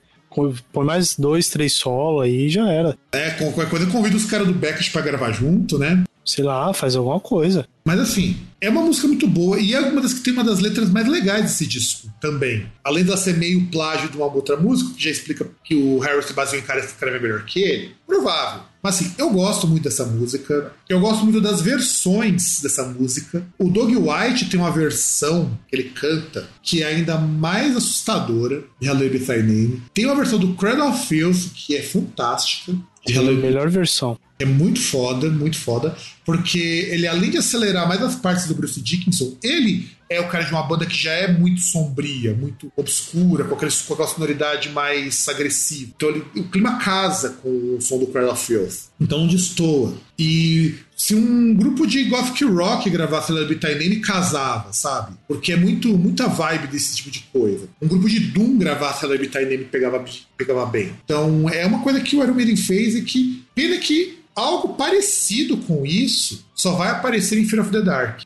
[0.73, 2.97] Põe mais dois, três solo aí já era.
[3.13, 6.03] É, com qualquer coisa, convido os caras do Beckett pra gravar junto, né?
[6.25, 7.67] Sei lá, faz alguma coisa.
[7.85, 10.59] Mas assim, é uma música muito boa e é uma das que tem uma das
[10.59, 12.67] letras mais legais desse disco também.
[12.83, 16.27] Além de ser meio plágio de uma outra música, que já explica que o Harris
[16.27, 18.63] se baseou em caras que melhor que ele, provável.
[18.83, 20.73] Mas assim, eu gosto muito dessa música.
[20.89, 23.47] Eu gosto muito das versões dessa música.
[23.59, 28.89] O Doug White tem uma versão que ele canta que é ainda mais assustadora de
[28.89, 29.83] Hello Thy Name.
[29.93, 32.75] Tem uma versão do Cradle of Filth que é fantástica.
[33.07, 34.19] De Hello Be Melhor versão.
[34.39, 38.81] É muito foda, muito foda, porque ele, além de acelerar mais as partes do Bruce
[38.81, 43.45] Dickinson, ele é o cara de uma banda que já é muito sombria, muito obscura,
[43.45, 45.93] com, aquele, com aquela sonoridade mais agressiva.
[45.97, 48.91] Então ele- o clima casa com o som do Cradle of Filth.
[49.01, 49.95] Então destoa.
[50.19, 55.17] E se um grupo de gothic rock gravasse Thy Name, casava, sabe?
[55.27, 57.69] Porque é muito, muita vibe desse tipo de coisa.
[57.83, 60.05] Um grupo de Doom gravasse Thy Name pegava,
[60.37, 60.93] pegava bem.
[61.05, 65.57] Então é uma coisa que o Iron Maiden fez e que pena que algo parecido
[65.59, 68.23] com isso só vai aparecer em Fear of the Dark.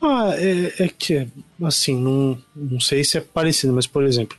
[0.00, 1.26] Ah, é, é que,
[1.64, 4.38] assim, não, não sei se é parecido, mas, por exemplo,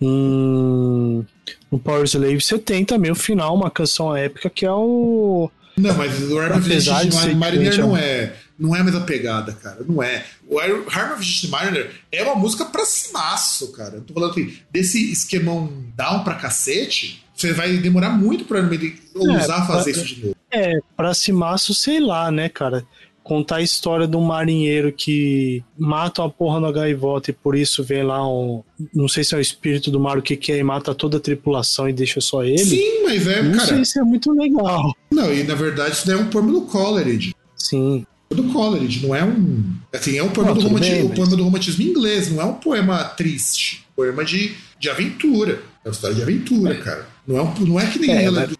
[0.00, 1.26] em-
[1.70, 5.50] no Power Slave você tem também o final, uma canção épica que é o.
[5.76, 8.84] Não, mas o Arm of Apesar de ser Mariner não é é, não é a
[8.84, 9.78] mesma pegada, cara.
[9.86, 10.24] Não é.
[10.48, 13.96] O Iron- Arm of Justice Mariner é uma música pra cimaço, cara.
[13.96, 18.94] Eu tô falando assim, desse esquemão down pra cacete, você vai demorar muito pra Maiden
[19.14, 20.36] ousar fazer pra- isso de novo.
[20.50, 22.86] É, pra cimaço, sei lá, né, cara?
[23.24, 27.82] Contar a história de um marinheiro que mata uma porra na gaivota e por isso
[27.84, 28.64] vem lá um.
[28.92, 31.18] Não sei se é o espírito do mar o que, que é e mata toda
[31.18, 32.58] a tripulação e deixa só ele.
[32.58, 33.66] Sim, mas é, não cara.
[33.68, 34.92] sei se é muito legal.
[35.12, 37.32] Não, e na verdade isso daí é um poema do Coleridge.
[37.56, 38.04] Sim.
[38.34, 39.64] Do Coleridge, não é um.
[39.92, 42.30] Assim, é um poema, Não, do, tudo romanti- bem, o mas- poema do romantismo inglês,
[42.30, 43.84] não é um poema triste.
[43.94, 45.62] Poema de, de aventura.
[45.84, 47.08] É uma história de aventura, cara.
[47.26, 48.40] Não é, um- não é que nem É, ela.
[48.46, 48.56] mas-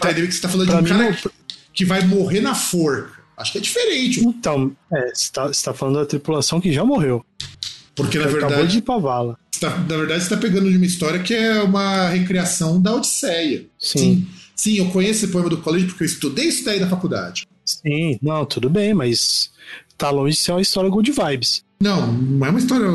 [0.00, 1.28] Tá que você tá falando de Pra um mim, cara não- que,
[1.72, 3.18] que vai morrer na forca.
[3.36, 4.20] Acho que é diferente.
[4.20, 7.24] Então, é, você tá, você tá falando da tripulação que já morreu.
[7.96, 9.38] Porque, na que acabou verdade, de ir pra vala.
[9.50, 12.94] você tá- na verdade, você tá pegando de uma história que é uma recriação da
[12.94, 13.66] Odisseia.
[13.78, 14.26] Sim.
[14.54, 17.46] Sim, eu conheço esse poema do Coleridge porque eu estudei isso daí na faculdade.
[17.68, 19.50] Sim, não, tudo bem, mas
[19.96, 21.64] tá longe de ser uma história good vibes.
[21.80, 22.86] Não, não é uma história.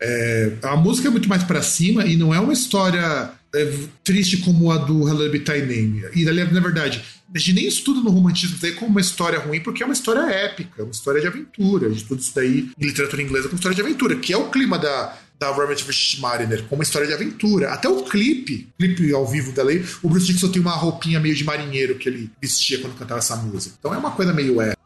[0.00, 3.72] É, a música é muito mais pra cima e não é uma história é,
[4.04, 6.04] triste como a do Hello Thy Name.
[6.14, 7.02] E na verdade,
[7.34, 10.20] a gente nem estuda no romantismo daí como uma história ruim, porque é uma história
[10.20, 11.86] épica, uma história de aventura.
[11.86, 14.50] A gente estuda isso daí em literatura inglesa como história de aventura, que é o
[14.50, 15.16] clima da.
[15.38, 16.18] Da Robert vs.
[16.18, 17.70] Mariner, como uma história de aventura.
[17.70, 21.34] Até o clipe, clipe ao vivo da lei, o Bruce Dixon tem uma roupinha meio
[21.34, 23.76] de marinheiro que ele vestia quando cantava essa música.
[23.78, 24.77] Então é uma coisa meio é.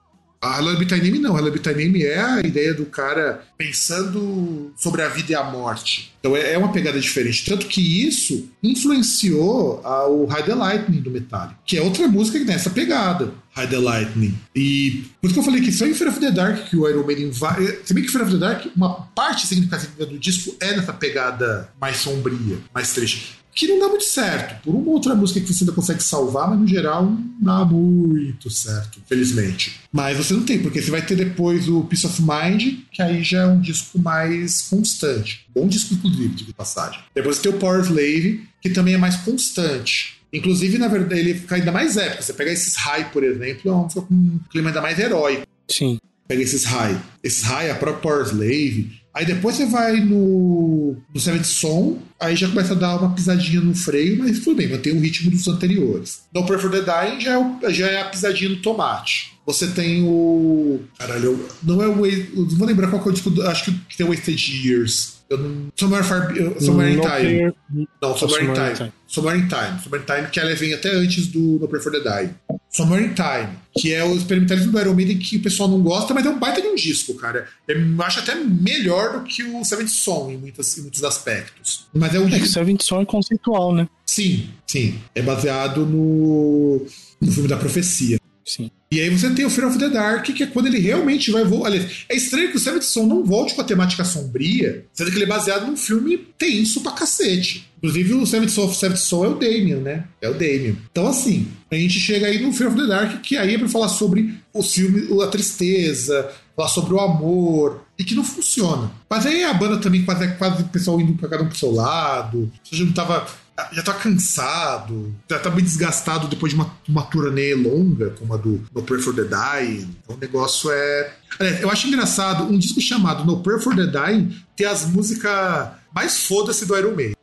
[0.42, 1.36] A Name não.
[1.36, 6.12] Thy Name é a ideia do cara pensando sobre a vida e a morte.
[6.18, 7.44] Então é é uma pegada diferente.
[7.44, 12.38] Tanto que isso influenciou a- o Hide the Lightning do Metallica, que é outra música
[12.38, 13.32] que tem essa pegada.
[13.56, 14.34] Hide the Lightning.
[14.54, 16.88] E por isso que eu falei que só em Fear of the Dark que o
[16.88, 17.78] Iron Maiden vai.
[17.84, 21.70] Se bem que Fear of the Dark, uma parte significativa do disco é nessa pegada
[21.80, 23.41] mais sombria, mais triste.
[23.54, 24.62] Que não dá muito certo.
[24.62, 28.50] Por uma outra música que você ainda consegue salvar, mas no geral não dá muito
[28.50, 29.80] certo, infelizmente.
[29.92, 33.22] Mas você não tem, porque você vai ter depois o Peace of Mind, que aí
[33.22, 35.46] já é um disco mais constante.
[35.54, 37.00] Bom disco, inclusive, de passagem.
[37.14, 40.20] Depois você tem o Power Slave, que também é mais constante.
[40.32, 42.22] Inclusive, na verdade, ele fica ainda mais épico.
[42.22, 45.98] Você pega esses high, por exemplo, é com um clima ainda mais heróico Sim.
[46.28, 47.00] Pega esses high.
[47.22, 49.00] Esses high, a própria Power Slave.
[49.14, 53.60] Aí depois você vai no, no Seventh Song, aí já começa a dar uma pisadinha
[53.60, 56.22] no freio, mas tudo bem, mantém o ritmo dos anteriores.
[56.34, 59.32] No Pray for the Dying já é, o- já é a pisadinha no tomate.
[59.44, 60.80] Você tem o.
[60.98, 61.96] Caralho, não é o.
[61.96, 63.42] Não vou lembrar qual que é o disco.
[63.42, 65.14] Acho que tem o Wasted Years.
[65.32, 67.08] Eu não, Somewhere, Far, Somewhere in Time.
[67.10, 67.54] Prayer-
[68.02, 68.74] Não, Somewhere in Time.
[68.76, 68.92] Time.
[69.08, 69.80] Somewhere in Time.
[69.82, 72.34] Somewhere in Time, que ela vem até antes do No Pray for the Die.
[72.70, 76.12] Somewhere in Time, que é o experimentalismo do Iron Maiden que o pessoal não gosta,
[76.14, 77.46] mas é um baita de um disco, cara.
[77.68, 81.86] Eu acho até melhor do que o Seventh Song em, muitas, em muitos aspectos.
[81.94, 82.52] Mas é um É que disco.
[82.54, 83.88] Seven Son é conceitual, né?
[84.06, 84.98] Sim, sim.
[85.14, 86.86] É baseado no,
[87.20, 88.18] no filme da profecia.
[88.44, 88.70] Sim.
[88.90, 91.44] E aí você tem o Fear of the Dark, que é quando ele realmente vai
[91.44, 91.68] voltar.
[91.68, 95.16] Aliás, é estranho que o Seventh Son não volte com a temática sombria, sendo que
[95.16, 97.70] ele é baseado num filme tenso pra cacete.
[97.78, 100.04] Inclusive, o Seventh Son, Seventh Son é o Damien, né?
[100.20, 100.76] É o Damien.
[100.90, 103.68] Então, assim, a gente chega aí no Fear of the Dark, que aí é pra
[103.68, 108.90] falar sobre o filme, a tristeza, falar sobre o amor, e que não funciona.
[109.08, 111.72] Mas aí a banda também quase, quase o pessoal indo pra cada um pro seu
[111.72, 113.26] lado, você tava
[113.72, 118.36] já tá cansado, já tá bem desgastado depois de uma, uma turnê longa, como a
[118.36, 119.88] do No Prayer for the Dying.
[120.02, 121.12] Então o negócio é.
[121.38, 125.68] Aliás, eu acho engraçado um disco chamado No Prayer for the Dying ter as músicas
[125.94, 127.16] mais foda-se do Iron Maiden.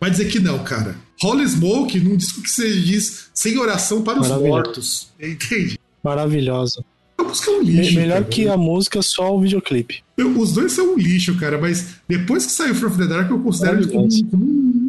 [0.00, 0.96] Vai dizer que não, cara.
[1.22, 5.08] Holy Smoke, num disco que você diz sem oração para os mortos.
[5.20, 5.78] Entende?
[6.02, 6.84] Maravilhosa.
[7.16, 7.94] A música é um lixo.
[7.94, 8.24] Melhor cara.
[8.24, 10.02] que a música, só o videoclipe.
[10.16, 13.38] Eu- Os dois são um lixo, cara, mas depois que saiu From the Dark, eu
[13.38, 14.81] considero como um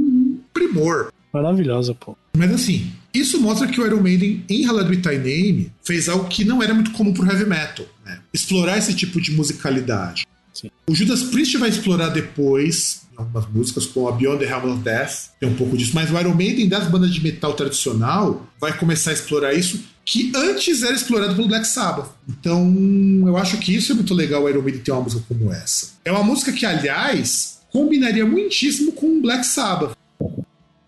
[0.53, 1.11] primor.
[1.33, 2.15] Maravilhosa, pô.
[2.37, 6.27] Mas assim, isso mostra que o Iron Maiden, em Hallowed with Thy Name, fez algo
[6.27, 8.19] que não era muito comum pro heavy metal, né?
[8.33, 10.25] Explorar esse tipo de musicalidade.
[10.53, 10.69] Sim.
[10.87, 14.81] O Judas Priest vai explorar depois em algumas músicas, como a Beyond the Helm of
[14.81, 18.75] Death, tem um pouco disso, mas o Iron Maiden das bandas de metal tradicional vai
[18.75, 22.09] começar a explorar isso que antes era explorado pelo Black Sabbath.
[22.27, 25.51] Então, eu acho que isso é muito legal o Iron Maiden ter uma música como
[25.51, 25.91] essa.
[26.03, 29.92] É uma música que, aliás, combinaria muitíssimo com o Black Sabbath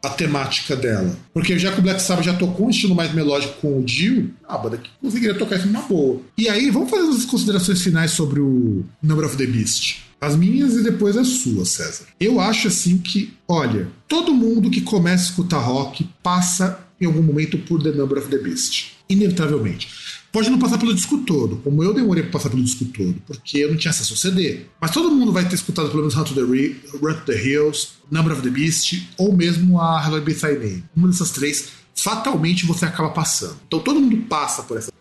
[0.06, 1.16] a temática dela.
[1.34, 4.34] Porque já que o Black Sabbath já tocou um estilo mais melódico com o Dio,
[4.48, 6.22] a banda que conseguiria tocar isso numa boa.
[6.38, 10.04] E aí, vamos fazer as considerações finais sobre o Number of the Beast.
[10.20, 12.06] As minhas e depois as suas, César.
[12.20, 17.22] Eu acho assim que, olha, todo mundo que começa a escutar rock passa em algum
[17.22, 18.94] momento por The Number of the Beast.
[19.10, 19.88] Inevitavelmente.
[20.36, 23.60] Pode não passar pelo disco todo, como eu demorei para passar pelo disco todo, porque
[23.60, 24.66] eu não tinha acesso ao CD.
[24.82, 27.42] Mas todo mundo vai ter escutado pelo menos Run to the, Re- Run to the
[27.42, 30.84] Hills, Number of the Beast, ou mesmo a Hello Be Thy Name.
[30.94, 33.56] Uma dessas três, fatalmente você acaba passando.
[33.66, 34.92] Então todo mundo passa por essa.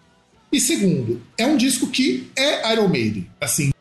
[0.53, 3.29] E segundo, é um disco que é Iron Maiden.
[3.41, 3.73] Assim,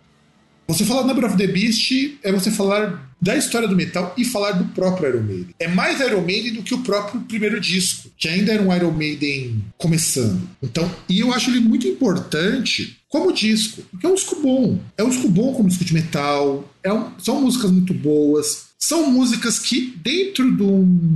[0.68, 1.92] você falar Number of the Beast
[2.24, 5.48] é você falar da história do metal e falar do próprio Iron Maiden.
[5.60, 8.92] É mais Iron Maiden do que o próprio primeiro disco, que ainda era um Iron
[8.92, 10.42] Maiden começando.
[10.62, 14.80] Então, e eu acho ele muito importante como disco, porque é um disco bom.
[14.98, 19.10] É um disco bom como disco de metal, é um- são músicas muito boas, são
[19.12, 21.16] músicas que dentro de um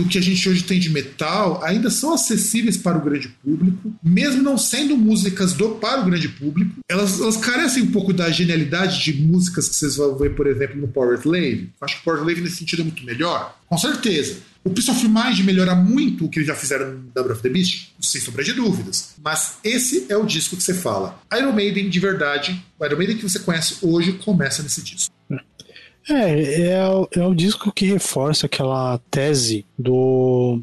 [0.00, 3.92] do que a gente hoje tem de metal ainda são acessíveis para o grande público,
[4.02, 6.80] mesmo não sendo músicas do para o grande público.
[6.88, 10.80] Elas, elas carecem um pouco da genialidade de músicas que vocês vão ver, por exemplo,
[10.80, 11.70] no Power Slave.
[11.80, 13.58] Acho que o Power Slave nesse sentido é muito melhor.
[13.68, 14.38] Com certeza.
[14.62, 17.48] O Piece of Mind melhora muito o que eles já fizeram no Number of the
[17.48, 19.14] Beast, sem sombra de dúvidas.
[19.22, 21.18] Mas esse é o disco que você fala.
[21.34, 25.14] Iron Maiden de verdade, o Iron Maiden que você conhece hoje começa nesse disco.
[26.08, 30.60] É, é, é o disco que reforça aquela tese do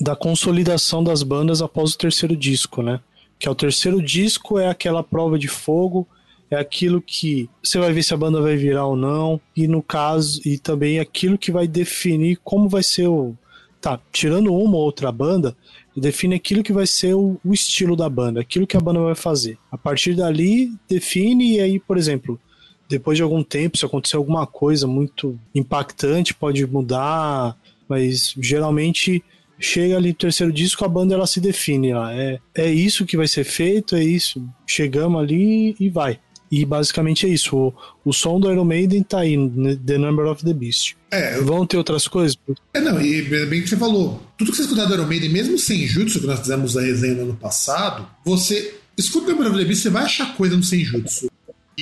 [0.00, 3.00] da consolidação das bandas após o terceiro disco, né?
[3.36, 6.06] Que é o terceiro disco é aquela prova de fogo,
[6.50, 9.82] é aquilo que você vai ver se a banda vai virar ou não, e no
[9.82, 13.34] caso, e também aquilo que vai definir como vai ser o.
[13.80, 15.56] Tá, tirando uma ou outra banda,
[15.96, 19.14] define aquilo que vai ser o, o estilo da banda, aquilo que a banda vai
[19.14, 19.56] fazer.
[19.70, 22.40] A partir dali, define, e aí, por exemplo,
[22.88, 27.56] depois de algum tempo, se acontecer alguma coisa muito impactante, pode mudar,
[27.88, 29.22] mas geralmente
[29.60, 32.14] chega ali no terceiro disco, a banda ela se define lá.
[32.14, 34.42] É, é isso que vai ser feito, é isso.
[34.66, 36.18] Chegamos ali e vai.
[36.50, 37.56] E basicamente é isso.
[37.56, 37.74] O,
[38.04, 40.96] o som do Iron Maiden tá aí, né, The Number of the Beast.
[41.10, 42.38] É, Vão ter outras coisas?
[42.72, 45.58] É, não, e bem que você falou, tudo que você escutar do Iron Maiden, mesmo
[45.58, 49.58] sem Jutsu, que nós fizemos a resenha no ano passado, você escuta o Number of
[49.58, 51.27] the Beast, você vai achar coisa no Senjutsu.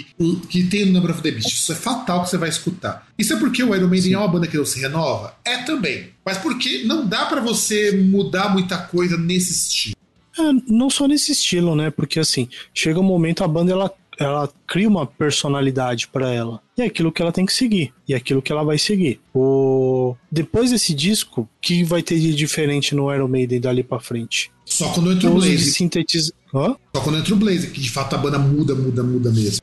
[0.03, 1.49] Que- o- Que tem no Number of the Beast.
[1.53, 3.07] Isso é fatal que você vai escutar.
[3.19, 5.35] Isso é porque o Iron Maiden é uma banda que não se renova?
[5.45, 6.11] É também.
[6.25, 9.97] Mas porque não dá pra você mudar muita coisa nesse estilo.
[10.39, 11.91] É, não só nesse estilo, né?
[11.91, 16.61] Porque assim, chega um momento a banda ela, ela cria uma personalidade pra ela.
[16.77, 17.93] E é aquilo que ela tem que seguir.
[18.07, 19.19] E é aquilo que ela vai seguir.
[19.35, 20.15] O...
[20.31, 24.51] Depois desse disco, o que vai ter de diferente no Iron Maiden dali pra frente?
[24.67, 25.73] Só quando entra O Blaze.
[25.73, 26.31] sintetiz...
[26.55, 26.75] Hã?
[26.95, 29.61] Só quando entra o Blaze, que de fato a banda muda, muda, muda mesmo.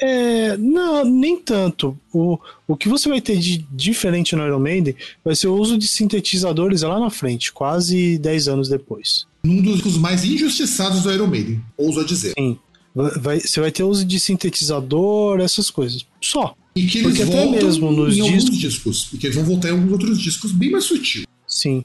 [0.00, 1.98] É, não, nem tanto.
[2.12, 4.94] O, o que você vai ter de diferente no Iron Maiden
[5.24, 9.26] vai ser o uso de sintetizadores lá na frente, quase 10 anos depois.
[9.44, 12.32] Num dos mais injustiçados do Iron Maiden, ouso a dizer.
[12.38, 12.58] Sim.
[12.94, 16.04] Vai- você vai ter uso de sintetizador, essas coisas.
[16.20, 16.54] Só.
[16.74, 19.08] E que eles Porque até voltam mesmo nos em alguns discos- discos.
[19.12, 21.24] E que eles vão voltar em alguns outros discos bem mais sutil.
[21.46, 21.84] Sim.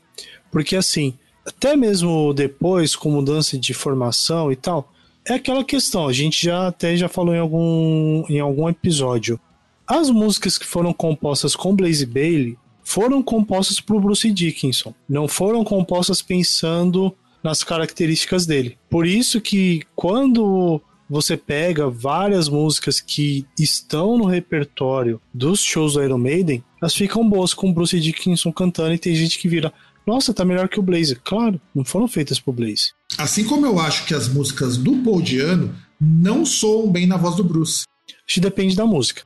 [0.51, 1.13] Porque assim,
[1.45, 4.92] até mesmo depois, com mudança de formação e tal,
[5.25, 9.39] é aquela questão, a gente já até já falou em algum, em algum episódio.
[9.87, 14.93] As músicas que foram compostas com Blaze Bailey foram compostas por Bruce Dickinson.
[15.07, 18.77] Não foram compostas pensando nas características dele.
[18.89, 26.03] Por isso que quando você pega várias músicas que estão no repertório dos shows do
[26.03, 29.73] Iron Maiden, elas ficam boas com Bruce Dickinson cantando e tem gente que vira,
[30.07, 31.15] nossa, tá melhor que o Blaze.
[31.15, 32.93] Claro, não foram feitas pro Blaze.
[33.17, 37.35] Assim como eu acho que as músicas do Paul Diano não soam bem na voz
[37.35, 37.85] do Bruce.
[38.25, 39.23] Acho que depende da música.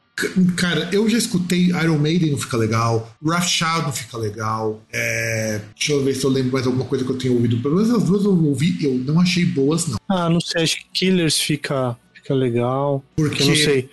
[0.56, 4.82] Cara, eu já escutei Iron Maiden não fica legal, Rothschild não fica legal.
[4.92, 5.62] É...
[5.76, 7.62] Deixa eu ver se eu lembro mais alguma coisa que eu tenho ouvido.
[7.62, 9.98] Pelo menos as duas eu ouvi eu não achei boas, não.
[10.10, 13.04] Ah, não sei, acho que Killers fica, fica legal.
[13.16, 13.90] Porque Eu não sei.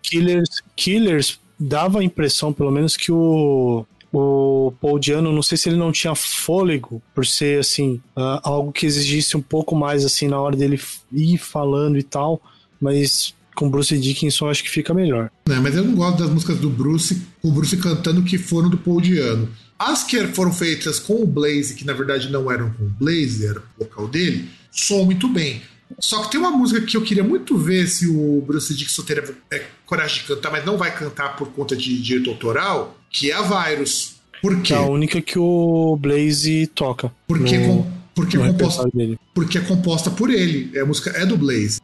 [0.00, 3.84] Killers, Killers dava a impressão, pelo menos, que o,
[4.18, 8.72] o Paul Diano, não sei se ele não tinha fôlego, por ser, assim, ah, algo
[8.72, 10.80] que exigisse um pouco mais, assim, na hora dele
[11.12, 12.40] ir falando e tal,
[12.80, 15.30] mas com Bruce Dickinson acho que fica melhor.
[15.48, 18.76] né, mas eu não gosto das músicas do Bruce, o Bruce cantando que foram do
[18.76, 19.48] Paul Diano.
[19.78, 23.46] As que foram feitas com o Blaze, que na verdade não eram com o Blaze,
[23.46, 25.62] era o vocal dele, soam muito bem.
[25.98, 29.36] Só que tem uma música que eu queria muito ver se o Bruce Dickinson teria
[29.52, 33.34] é, coragem de cantar, mas não vai cantar por conta de direito autoral, que é
[33.34, 34.16] a Virus.
[34.42, 34.74] Por quê?
[34.74, 37.12] é a única que o Blaze toca.
[37.28, 38.90] Porque, no- com, porque, no composta,
[39.32, 40.70] porque é composta por ele.
[40.74, 41.80] É, a música é do Blaze.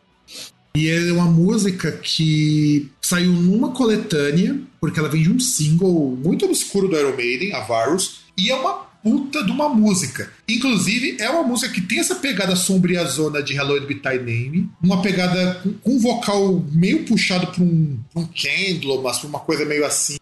[0.74, 6.44] E é uma música que saiu numa coletânea, porque ela vem de um single muito
[6.44, 10.30] obscuro do Iron Maiden, a Varus, e é uma puta de uma música.
[10.48, 14.68] Inclusive, é uma música que tem essa pegada sombria zona de Hello Be Thy Name,
[14.82, 19.28] uma pegada com, com um vocal meio puxado pra um, pra um Candle, mas pra
[19.28, 20.16] uma coisa meio assim,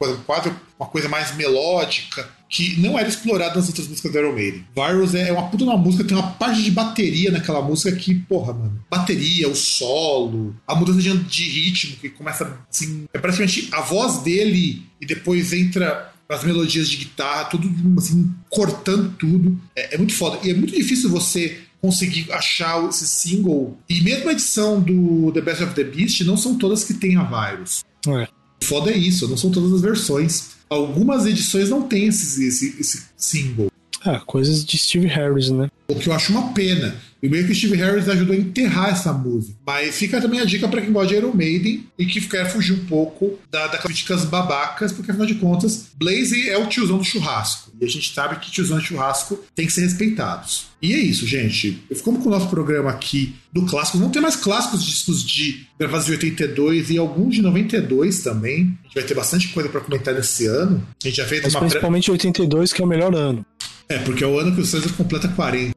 [0.00, 4.32] coisa- quase uma coisa mais melódica, que não era explorada nas outras músicas do Iron
[4.32, 4.64] Maiden.
[4.74, 8.54] Virus é uma puta uma música, tem uma parte de bateria naquela música que, porra,
[8.54, 8.82] mano.
[8.90, 13.06] Bateria, o solo, a mudança de, de ritmo, que começa assim.
[13.12, 19.14] É praticamente a voz dele e depois entra as melodias de guitarra, tudo assim, cortando
[19.18, 19.60] tudo.
[19.76, 20.38] É, é muito foda.
[20.42, 23.78] E é muito difícil você conseguir achar esse single.
[23.88, 27.16] E mesmo a edição do The Best of the Beast, não são todas que tem
[27.16, 27.84] a Virus.
[28.08, 28.28] É.
[28.62, 30.50] Foda é isso, não são todas as versões.
[30.68, 33.69] Algumas edições não tem esse, esse, esse.
[34.04, 35.68] Ah, coisas de Steve Harris, né?
[35.88, 36.94] O que eu acho uma pena.
[37.22, 39.54] E meio que o Steve Harris ajudou a enterrar essa música.
[39.66, 42.72] Mas fica também a dica pra quem gosta de Iron Maiden e que quer fugir
[42.72, 47.04] um pouco da, das críticas babacas, porque afinal de contas, Blaze é o tiozão do
[47.04, 47.72] churrasco.
[47.78, 50.66] E a gente sabe que tiozão de churrasco tem que ser respeitados.
[50.80, 51.82] E é isso, gente.
[51.94, 53.98] Ficamos com o nosso programa aqui do clássico.
[53.98, 58.78] Não tem mais clássicos discos de gravados de 82 e alguns de 92 também.
[58.82, 60.86] A gente vai ter bastante coisa pra comentar nesse ano.
[61.04, 63.44] A gente já fez Mas uma principalmente 82, que é o melhor ano.
[63.90, 65.74] É, porque é o ano que o César completa 40.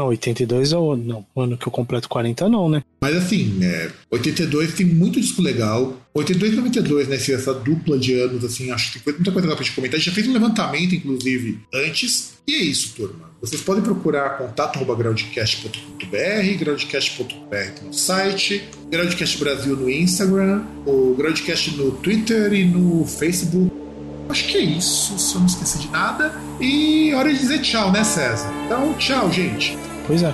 [0.00, 1.04] Não, 82 é o ano.
[1.04, 2.82] Não, o ano que eu completo 40 não, né?
[3.02, 5.94] Mas assim, é, 82 tem muito disco legal.
[6.14, 7.16] 82 e 92, né?
[7.16, 9.96] Essa dupla de anos, assim, acho que tem muita coisa legal pra gente comentar.
[9.96, 12.32] A gente já fez um levantamento, inclusive, antes.
[12.48, 13.28] E é isso, turma.
[13.42, 22.54] Vocês podem procurar contato.groundcast.com.br, groundcast.com.br no site, Groundcast Brasil no Instagram, o Groundcast no Twitter
[22.54, 23.79] e no Facebook.
[24.30, 26.32] Acho que é isso, se eu não esqueci de nada.
[26.60, 28.48] E hora de dizer tchau, né, César?
[28.64, 29.76] Então, tchau, gente.
[30.06, 30.32] Pois é.